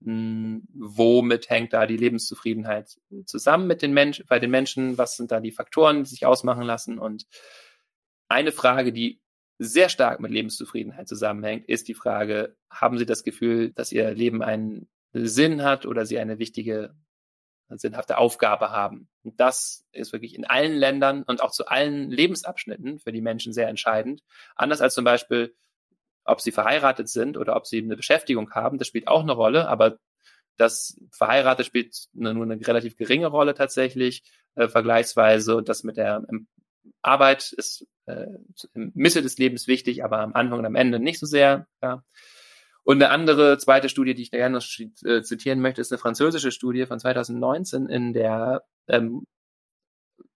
womit 0.00 1.50
hängt 1.50 1.72
da 1.72 1.86
die 1.86 1.96
Lebenszufriedenheit 1.96 2.98
zusammen 3.26 3.66
mit 3.66 3.82
den 3.82 3.92
Menschen, 3.92 4.26
bei 4.28 4.38
den 4.38 4.50
Menschen? 4.50 4.96
Was 4.96 5.16
sind 5.16 5.32
da 5.32 5.40
die 5.40 5.50
Faktoren, 5.50 6.04
die 6.04 6.10
sich 6.10 6.26
ausmachen 6.26 6.62
lassen? 6.62 6.98
Und 6.98 7.26
eine 8.28 8.52
Frage, 8.52 8.92
die 8.92 9.20
sehr 9.58 9.88
stark 9.88 10.20
mit 10.20 10.30
Lebenszufriedenheit 10.30 11.08
zusammenhängt, 11.08 11.68
ist 11.68 11.88
die 11.88 11.94
Frage, 11.94 12.56
haben 12.70 12.96
Sie 12.96 13.06
das 13.06 13.24
Gefühl, 13.24 13.72
dass 13.72 13.90
Ihr 13.90 14.10
Leben 14.12 14.42
einen 14.42 14.88
Sinn 15.12 15.62
hat 15.62 15.84
oder 15.84 16.06
Sie 16.06 16.18
eine 16.18 16.38
wichtige, 16.38 16.94
sinnhafte 17.68 18.18
Aufgabe 18.18 18.70
haben? 18.70 19.08
Und 19.24 19.40
das 19.40 19.84
ist 19.90 20.12
wirklich 20.12 20.36
in 20.36 20.44
allen 20.44 20.76
Ländern 20.76 21.24
und 21.24 21.42
auch 21.42 21.50
zu 21.50 21.66
allen 21.66 22.10
Lebensabschnitten 22.10 23.00
für 23.00 23.10
die 23.10 23.20
Menschen 23.20 23.52
sehr 23.52 23.68
entscheidend. 23.68 24.22
Anders 24.54 24.80
als 24.80 24.94
zum 24.94 25.04
Beispiel 25.04 25.56
ob 26.28 26.40
sie 26.40 26.52
verheiratet 26.52 27.08
sind 27.08 27.36
oder 27.36 27.56
ob 27.56 27.66
sie 27.66 27.78
eine 27.78 27.96
Beschäftigung 27.96 28.50
haben, 28.52 28.78
das 28.78 28.88
spielt 28.88 29.08
auch 29.08 29.22
eine 29.22 29.32
Rolle, 29.32 29.68
aber 29.68 29.98
das 30.56 31.00
verheiratet 31.10 31.66
spielt 31.66 32.08
eine, 32.16 32.34
nur 32.34 32.44
eine 32.44 32.66
relativ 32.66 32.96
geringe 32.96 33.28
Rolle 33.28 33.54
tatsächlich 33.54 34.22
äh, 34.54 34.68
vergleichsweise 34.68 35.62
das 35.62 35.84
mit 35.84 35.96
der 35.96 36.24
ähm, 36.30 36.48
Arbeit 37.02 37.52
ist 37.52 37.86
äh, 38.06 38.26
im 38.74 38.90
Mitte 38.94 39.22
des 39.22 39.38
Lebens 39.38 39.68
wichtig, 39.68 40.04
aber 40.04 40.18
am 40.18 40.34
Anfang 40.34 40.58
und 40.58 40.66
am 40.66 40.74
Ende 40.74 40.98
nicht 40.98 41.20
so 41.20 41.26
sehr. 41.26 41.66
Ja. 41.82 42.02
Und 42.82 43.02
eine 43.02 43.10
andere 43.10 43.58
zweite 43.58 43.88
Studie, 43.88 44.14
die 44.14 44.22
ich 44.22 44.30
gerne 44.30 44.58
noch 44.58 44.66
äh, 45.04 45.22
zitieren 45.22 45.60
möchte, 45.60 45.80
ist 45.80 45.92
eine 45.92 45.98
französische 45.98 46.50
Studie 46.50 46.86
von 46.86 46.98
2019, 46.98 47.86
in 47.88 48.12
der 48.12 48.64
ähm, 48.88 49.26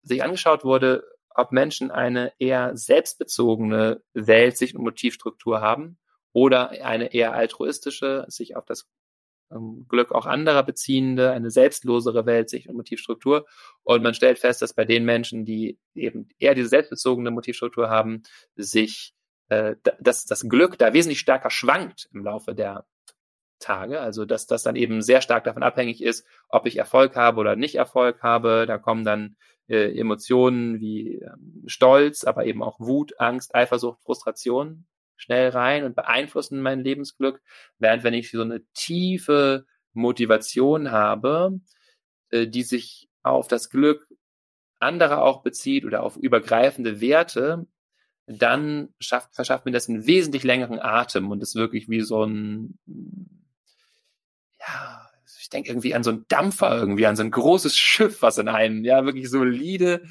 sich 0.02 0.22
angeschaut 0.22 0.64
wurde, 0.64 1.04
ob 1.34 1.52
Menschen 1.52 1.90
eine 1.90 2.32
eher 2.38 2.76
selbstbezogene 2.76 4.02
Weltsicht 4.14 4.74
und 4.74 4.84
Motivstruktur 4.84 5.60
haben 5.60 5.98
oder 6.32 6.70
eine 6.70 7.12
eher 7.12 7.34
altruistische, 7.34 8.24
sich 8.28 8.56
auf 8.56 8.64
das 8.64 8.88
ähm, 9.52 9.86
Glück 9.88 10.12
auch 10.12 10.26
anderer 10.26 10.62
beziehende, 10.62 11.30
eine 11.30 11.50
selbstlosere 11.50 12.26
Weltsicht 12.26 12.68
und 12.68 12.76
Motivstruktur. 12.76 13.46
Und 13.82 14.02
man 14.02 14.14
stellt 14.14 14.38
fest, 14.38 14.62
dass 14.62 14.74
bei 14.74 14.84
den 14.84 15.04
Menschen, 15.04 15.44
die 15.44 15.78
eben 15.94 16.28
eher 16.38 16.54
diese 16.54 16.68
selbstbezogene 16.68 17.30
Motivstruktur 17.30 17.90
haben, 17.90 18.22
sich 18.56 19.14
äh, 19.48 19.76
dass 20.00 20.24
das 20.24 20.48
Glück 20.48 20.78
da 20.78 20.94
wesentlich 20.94 21.20
stärker 21.20 21.50
schwankt 21.50 22.08
im 22.12 22.24
Laufe 22.24 22.54
der 22.54 22.86
Tage. 23.58 24.00
Also 24.00 24.24
dass 24.24 24.46
das 24.46 24.62
dann 24.62 24.76
eben 24.76 25.02
sehr 25.02 25.20
stark 25.20 25.44
davon 25.44 25.62
abhängig 25.62 26.02
ist, 26.02 26.26
ob 26.48 26.66
ich 26.66 26.76
Erfolg 26.76 27.16
habe 27.16 27.40
oder 27.40 27.56
nicht 27.56 27.74
Erfolg 27.74 28.22
habe. 28.22 28.64
Da 28.66 28.78
kommen 28.78 29.04
dann 29.04 29.36
äh, 29.68 29.98
Emotionen 29.98 30.80
wie 30.80 31.16
ähm, 31.16 31.64
Stolz, 31.66 32.24
aber 32.24 32.46
eben 32.46 32.62
auch 32.62 32.80
Wut, 32.80 33.18
Angst, 33.20 33.54
Eifersucht, 33.54 34.02
Frustration 34.02 34.86
schnell 35.16 35.50
rein 35.50 35.84
und 35.84 35.94
beeinflussen 35.94 36.60
mein 36.62 36.80
Lebensglück. 36.80 37.40
Während 37.78 38.02
wenn 38.04 38.14
ich 38.14 38.30
so 38.30 38.42
eine 38.42 38.64
tiefe 38.74 39.66
Motivation 39.92 40.90
habe, 40.90 41.60
äh, 42.30 42.46
die 42.46 42.64
sich 42.64 43.08
auf 43.22 43.46
das 43.46 43.70
Glück 43.70 44.08
anderer 44.80 45.22
auch 45.22 45.42
bezieht 45.42 45.84
oder 45.84 46.02
auf 46.02 46.16
übergreifende 46.16 47.00
Werte, 47.00 47.66
dann 48.26 48.94
schafft, 49.00 49.34
verschafft 49.34 49.64
mir 49.64 49.72
das 49.72 49.88
einen 49.88 50.06
wesentlich 50.06 50.44
längeren 50.44 50.80
Atem 50.80 51.30
und 51.30 51.42
ist 51.42 51.54
wirklich 51.54 51.88
wie 51.88 52.00
so 52.00 52.24
ein, 52.24 52.78
ja, 54.58 55.08
ich 55.42 55.50
denke 55.50 55.70
irgendwie 55.70 55.92
an 55.92 56.04
so 56.04 56.10
einen 56.10 56.24
Dampfer 56.28 56.78
irgendwie, 56.78 57.04
an 57.04 57.16
so 57.16 57.24
ein 57.24 57.32
großes 57.32 57.76
Schiff, 57.76 58.22
was 58.22 58.38
in 58.38 58.46
einem 58.46 58.84
ja 58.84 59.04
wirklich 59.04 59.28
solide 59.28 60.02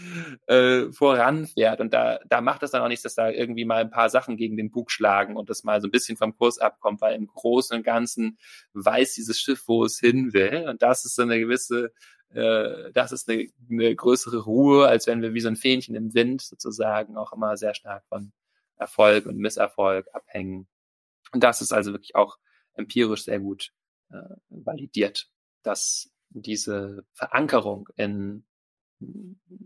äh, 0.47 0.91
voranfährt. 0.91 1.79
Und 1.79 1.93
da, 1.93 2.19
da 2.27 2.41
macht 2.41 2.63
es 2.63 2.71
dann 2.71 2.81
auch 2.81 2.89
nichts, 2.89 3.03
dass 3.03 3.15
da 3.15 3.29
irgendwie 3.29 3.63
mal 3.63 3.77
ein 3.77 3.91
paar 3.91 4.09
Sachen 4.09 4.35
gegen 4.35 4.57
den 4.57 4.71
Bug 4.71 4.91
schlagen 4.91 5.37
und 5.37 5.49
das 5.49 5.63
mal 5.63 5.79
so 5.79 5.87
ein 5.87 5.91
bisschen 5.91 6.17
vom 6.17 6.35
Kurs 6.35 6.57
abkommt, 6.57 6.99
weil 6.99 7.15
im 7.15 7.27
Großen 7.27 7.77
und 7.77 7.83
Ganzen 7.83 8.37
weiß 8.73 9.13
dieses 9.13 9.39
Schiff, 9.39 9.63
wo 9.67 9.85
es 9.85 9.99
hin 9.99 10.33
will. 10.33 10.67
Und 10.67 10.81
das 10.81 11.05
ist 11.05 11.15
so 11.15 11.21
eine 11.21 11.39
gewisse, 11.39 11.93
äh, 12.33 12.91
das 12.93 13.13
ist 13.13 13.29
eine, 13.29 13.47
eine 13.69 13.95
größere 13.95 14.39
Ruhe, 14.39 14.87
als 14.89 15.07
wenn 15.07 15.21
wir 15.21 15.33
wie 15.33 15.39
so 15.39 15.47
ein 15.47 15.55
Fähnchen 15.55 15.95
im 15.95 16.13
Wind 16.13 16.41
sozusagen 16.41 17.15
auch 17.15 17.31
immer 17.31 17.55
sehr 17.55 17.73
stark 17.73 18.03
von 18.09 18.33
Erfolg 18.75 19.27
und 19.27 19.37
Misserfolg 19.37 20.07
abhängen. 20.11 20.67
Und 21.31 21.41
das 21.41 21.61
ist 21.61 21.71
also 21.71 21.93
wirklich 21.93 22.15
auch 22.15 22.37
empirisch 22.73 23.23
sehr 23.23 23.39
gut 23.39 23.71
validiert, 24.49 25.29
dass 25.63 26.11
diese 26.29 27.05
Verankerung 27.13 27.89
in 27.95 28.45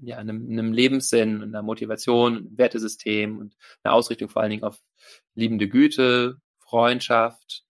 ja, 0.01 0.17
einem, 0.17 0.49
einem 0.49 0.73
Lebenssinn, 0.73 1.41
einer 1.41 1.61
Motivation, 1.61 2.37
einem 2.37 2.57
Wertesystem 2.57 3.37
und 3.37 3.55
einer 3.83 3.93
Ausrichtung 3.93 4.29
vor 4.29 4.41
allen 4.41 4.51
Dingen 4.51 4.63
auf 4.63 4.81
liebende 5.33 5.67
Güte, 5.67 6.41
Freundschaft 6.59 7.65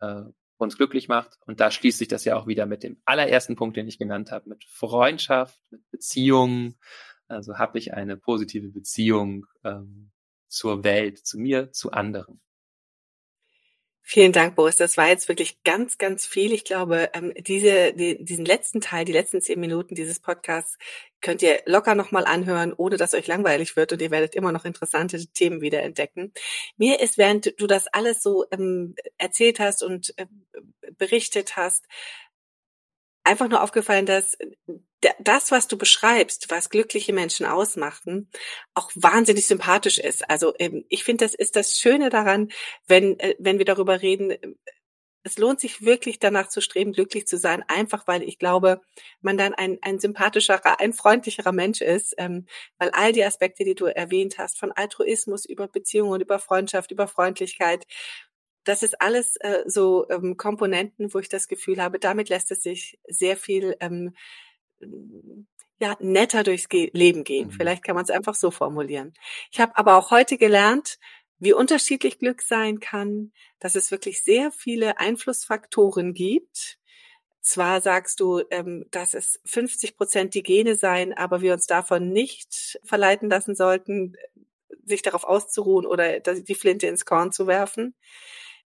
äh, 0.00 0.22
uns 0.56 0.76
glücklich 0.76 1.08
macht. 1.08 1.38
Und 1.46 1.60
da 1.60 1.70
schließt 1.70 1.98
sich 1.98 2.08
das 2.08 2.24
ja 2.24 2.36
auch 2.36 2.46
wieder 2.46 2.66
mit 2.66 2.82
dem 2.82 3.00
allerersten 3.04 3.56
Punkt, 3.56 3.76
den 3.76 3.88
ich 3.88 3.98
genannt 3.98 4.30
habe, 4.30 4.48
mit 4.48 4.64
Freundschaft, 4.64 5.60
mit 5.70 5.88
Beziehungen. 5.90 6.78
Also 7.28 7.58
habe 7.58 7.78
ich 7.78 7.94
eine 7.94 8.16
positive 8.16 8.68
Beziehung 8.68 9.46
ähm, 9.64 10.10
zur 10.48 10.84
Welt, 10.84 11.18
zu 11.18 11.38
mir, 11.38 11.72
zu 11.72 11.92
anderen. 11.92 12.40
Vielen 14.04 14.32
Dank, 14.32 14.56
Boris. 14.56 14.76
Das 14.76 14.96
war 14.96 15.08
jetzt 15.08 15.28
wirklich 15.28 15.62
ganz, 15.62 15.96
ganz 15.96 16.26
viel. 16.26 16.52
Ich 16.52 16.64
glaube, 16.64 17.10
ähm, 17.14 17.32
diese, 17.38 17.92
die, 17.94 18.22
diesen 18.22 18.44
letzten 18.44 18.80
Teil, 18.80 19.04
die 19.04 19.12
letzten 19.12 19.40
zehn 19.40 19.60
Minuten 19.60 19.94
dieses 19.94 20.18
Podcasts 20.18 20.76
könnt 21.20 21.40
ihr 21.40 21.62
locker 21.66 21.94
nochmal 21.94 22.26
anhören, 22.26 22.72
ohne 22.76 22.96
dass 22.96 23.14
euch 23.14 23.28
langweilig 23.28 23.76
wird 23.76 23.92
und 23.92 24.02
ihr 24.02 24.10
werdet 24.10 24.34
immer 24.34 24.50
noch 24.50 24.64
interessante 24.64 25.24
Themen 25.28 25.60
wieder 25.60 25.82
entdecken. 25.82 26.32
Mir 26.76 27.00
ist, 27.00 27.16
während 27.16 27.58
du 27.60 27.66
das 27.68 27.86
alles 27.86 28.22
so 28.22 28.44
ähm, 28.50 28.96
erzählt 29.18 29.60
hast 29.60 29.84
und 29.84 30.12
äh, 30.18 30.26
berichtet 30.98 31.56
hast, 31.56 31.86
einfach 33.24 33.48
nur 33.48 33.62
aufgefallen, 33.62 34.06
dass 34.06 34.36
das, 35.20 35.50
was 35.50 35.68
du 35.68 35.76
beschreibst, 35.76 36.50
was 36.50 36.70
glückliche 36.70 37.12
Menschen 37.12 37.46
ausmachten, 37.46 38.30
auch 38.74 38.90
wahnsinnig 38.94 39.46
sympathisch 39.46 39.98
ist. 39.98 40.28
Also 40.30 40.54
ähm, 40.58 40.84
ich 40.88 41.04
finde, 41.04 41.24
das 41.24 41.34
ist 41.34 41.56
das 41.56 41.78
Schöne 41.78 42.08
daran, 42.08 42.50
wenn, 42.86 43.18
äh, 43.18 43.34
wenn 43.38 43.58
wir 43.58 43.64
darüber 43.64 44.00
reden, 44.00 44.36
es 45.24 45.38
lohnt 45.38 45.60
sich 45.60 45.82
wirklich 45.82 46.18
danach 46.18 46.48
zu 46.48 46.60
streben, 46.60 46.92
glücklich 46.92 47.26
zu 47.26 47.36
sein, 47.36 47.64
einfach 47.68 48.06
weil 48.06 48.22
ich 48.22 48.38
glaube, 48.38 48.80
man 49.20 49.38
dann 49.38 49.54
ein, 49.54 49.78
ein 49.82 49.98
sympathischerer, 50.00 50.80
ein 50.80 50.92
freundlicherer 50.92 51.52
Mensch 51.52 51.80
ist, 51.80 52.14
ähm, 52.18 52.46
weil 52.78 52.90
all 52.90 53.12
die 53.12 53.24
Aspekte, 53.24 53.64
die 53.64 53.74
du 53.74 53.86
erwähnt 53.86 54.38
hast, 54.38 54.58
von 54.58 54.72
Altruismus 54.72 55.44
über 55.44 55.68
Beziehungen, 55.68 56.20
über 56.20 56.38
Freundschaft, 56.38 56.90
über 56.90 57.06
Freundlichkeit, 57.06 57.86
das 58.64 58.82
ist 58.82 59.00
alles 59.00 59.36
äh, 59.36 59.64
so 59.66 60.08
ähm, 60.08 60.36
Komponenten, 60.36 61.12
wo 61.12 61.18
ich 61.18 61.28
das 61.28 61.48
Gefühl 61.48 61.82
habe, 61.82 61.98
damit 61.98 62.28
lässt 62.28 62.50
es 62.50 62.62
sich 62.62 62.98
sehr 63.08 63.36
viel 63.36 63.76
ähm, 63.80 64.14
ja, 65.80 65.96
netter 66.00 66.44
durchs 66.44 66.68
Ge 66.68 66.90
Leben 66.92 67.24
gehen. 67.24 67.48
Mhm. 67.48 67.52
Vielleicht 67.52 67.84
kann 67.84 67.96
man 67.96 68.04
es 68.04 68.10
einfach 68.10 68.34
so 68.34 68.50
formulieren. 68.50 69.14
Ich 69.50 69.60
habe 69.60 69.76
aber 69.76 69.96
auch 69.96 70.10
heute 70.10 70.38
gelernt, 70.38 70.98
wie 71.38 71.52
unterschiedlich 71.52 72.20
Glück 72.20 72.42
sein 72.42 72.78
kann, 72.78 73.32
dass 73.58 73.74
es 73.74 73.90
wirklich 73.90 74.22
sehr 74.22 74.52
viele 74.52 74.98
Einflussfaktoren 74.98 76.14
gibt. 76.14 76.78
Zwar 77.40 77.80
sagst 77.80 78.20
du, 78.20 78.42
ähm, 78.50 78.86
dass 78.92 79.14
es 79.14 79.40
50 79.46 79.96
Prozent 79.96 80.34
die 80.34 80.44
Gene 80.44 80.76
seien, 80.76 81.12
aber 81.12 81.40
wir 81.40 81.52
uns 81.52 81.66
davon 81.66 82.10
nicht 82.12 82.78
verleiten 82.84 83.28
lassen 83.28 83.56
sollten, 83.56 84.16
sich 84.84 85.02
darauf 85.02 85.24
auszuruhen 85.24 85.84
oder 85.86 86.20
die 86.20 86.54
Flinte 86.54 86.86
ins 86.86 87.04
Korn 87.04 87.32
zu 87.32 87.48
werfen. 87.48 87.96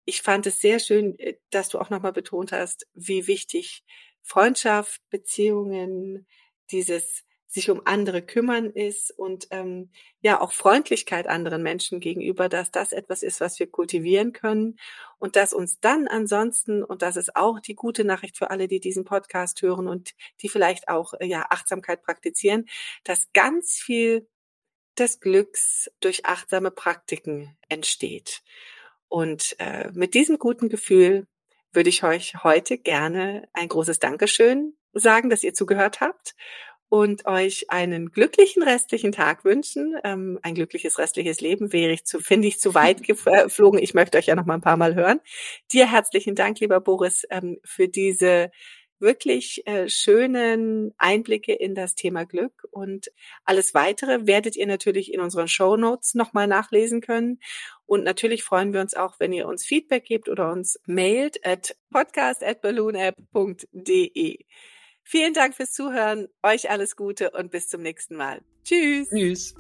Ich 0.06 0.22
fand 0.22 0.48
es 0.48 0.62
sehr 0.62 0.80
schön, 0.80 1.18
äh, 1.20 1.36
dass 1.50 1.70
du 1.70 1.80
auch 1.80 1.90
nochmal 1.90 2.14
betont 2.14 2.52
hast, 2.52 2.88
wie 2.94 3.28
wichtig 3.28 3.84
Freundschaft, 4.22 5.02
Beziehungen, 5.10 6.28
dieses 6.72 7.24
sich 7.52 7.70
um 7.70 7.82
andere 7.84 8.22
kümmern 8.22 8.70
ist 8.70 9.12
und 9.12 9.48
ähm, 9.52 9.92
ja 10.22 10.40
auch 10.40 10.54
Freundlichkeit 10.54 11.28
anderen 11.28 11.62
Menschen 11.62 12.00
gegenüber, 12.00 12.48
dass 12.48 12.72
das 12.72 12.94
etwas 12.94 13.24
ist, 13.24 13.42
was 13.42 13.60
wir 13.60 13.70
kultivieren 13.70 14.32
können 14.32 14.80
und 15.20 15.36
dass 15.36 15.54
uns 15.54 15.82
dann 15.82 16.08
ansonsten 16.08 16.82
und 16.82 17.02
das 17.02 17.18
ist 17.18 17.36
auch 17.36 17.60
die 17.60 17.76
gute 17.76 18.06
Nachricht 18.06 18.38
für 18.38 18.52
alle, 18.52 18.70
die 18.70 18.80
diesen 18.80 19.04
Podcast 19.04 19.62
hören 19.62 19.90
und 19.90 20.12
die 20.42 20.48
vielleicht 20.48 20.88
auch 20.88 21.14
äh, 21.20 21.26
ja 21.26 21.46
Achtsamkeit 21.50 22.04
praktizieren, 22.04 22.70
dass 23.04 23.34
ganz 23.34 23.74
viel 23.74 24.30
des 24.98 25.20
Glücks 25.20 25.92
durch 26.00 26.26
achtsame 26.26 26.72
Praktiken 26.72 27.58
entsteht. 27.68 28.44
Und 29.12 29.58
äh, 29.60 29.90
mit 29.94 30.14
diesem 30.14 30.40
guten 30.40 30.70
Gefühl 30.70 31.28
würde 31.74 31.90
ich 31.90 32.06
euch 32.06 32.46
heute 32.46 32.78
gerne 32.78 33.46
ein 33.52 33.68
großes 33.68 34.00
Dankeschön 34.00 34.78
sagen, 34.94 35.30
dass 35.30 35.44
ihr 35.44 35.54
zugehört 35.54 36.00
habt 36.00 36.34
und 36.88 37.26
euch 37.26 37.70
einen 37.70 38.12
glücklichen 38.12 38.64
restlichen 38.64 39.12
Tag 39.12 39.44
wünschen. 39.44 39.98
Ähm, 40.06 40.40
ein 40.44 40.56
glückliches 40.56 40.98
restliches 40.98 41.42
Leben 41.42 41.74
wäre 41.74 41.92
ich 41.92 42.06
zu, 42.06 42.22
finde 42.22 42.48
ich, 42.48 42.62
zu 42.62 42.74
weit 42.74 43.04
geflogen. 43.08 43.84
Ich 43.84 43.94
möchte 43.94 44.18
euch 44.18 44.28
ja 44.28 44.36
noch 44.36 44.46
mal 44.46 44.54
ein 44.54 44.62
paar 44.62 44.78
Mal 44.78 44.96
hören. 44.96 45.20
Dir 45.74 45.92
herzlichen 45.92 46.36
Dank, 46.36 46.62
lieber 46.62 46.80
Boris, 46.80 47.26
ähm, 47.30 47.60
für 47.66 47.90
diese 47.90 48.50
wirklich 49.02 49.68
äh, 49.68 49.90
schönen 49.90 50.94
Einblicke 50.98 51.54
in 51.54 51.76
das 51.76 51.96
Thema 51.96 52.24
Glück 52.26 52.68
und 52.72 53.12
alles 53.44 53.74
weitere 53.74 54.28
werdet 54.28 54.56
ihr 54.56 54.68
natürlich 54.68 55.14
in 55.14 55.20
unseren 55.20 55.48
Show 55.48 55.76
Notes 55.76 56.14
nochmal 56.14 56.48
nachlesen 56.48 57.02
können. 57.02 57.40
Und 57.92 58.06
natürlich 58.06 58.46
freuen 58.46 58.72
wir 58.72 58.80
uns 58.80 58.94
auch, 58.94 59.20
wenn 59.20 59.34
ihr 59.34 59.46
uns 59.50 59.66
Feedback 59.66 60.06
gebt 60.06 60.30
oder 60.30 60.50
uns 60.50 60.80
mailt 60.86 61.46
at 61.46 61.76
podcast 61.92 62.42
at 62.42 62.62
balloonapp.de. 62.62 64.38
Vielen 65.04 65.34
Dank 65.34 65.56
fürs 65.56 65.74
Zuhören, 65.74 66.30
euch 66.42 66.70
alles 66.70 66.96
Gute 66.96 67.32
und 67.32 67.52
bis 67.52 67.68
zum 67.68 67.82
nächsten 67.82 68.16
Mal. 68.16 68.40
Tschüss. 68.64 69.10
Tschüss. 69.10 69.56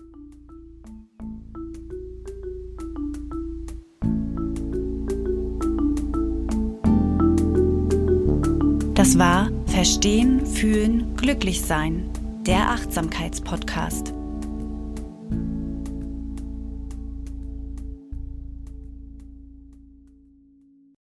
Das 8.94 9.20
war 9.20 9.52
Verstehen, 9.66 10.46
Fühlen, 10.46 11.18
Glücklich 11.18 11.64
Sein, 11.64 12.10
der 12.48 12.70
Achtsamkeitspodcast. 12.70 14.21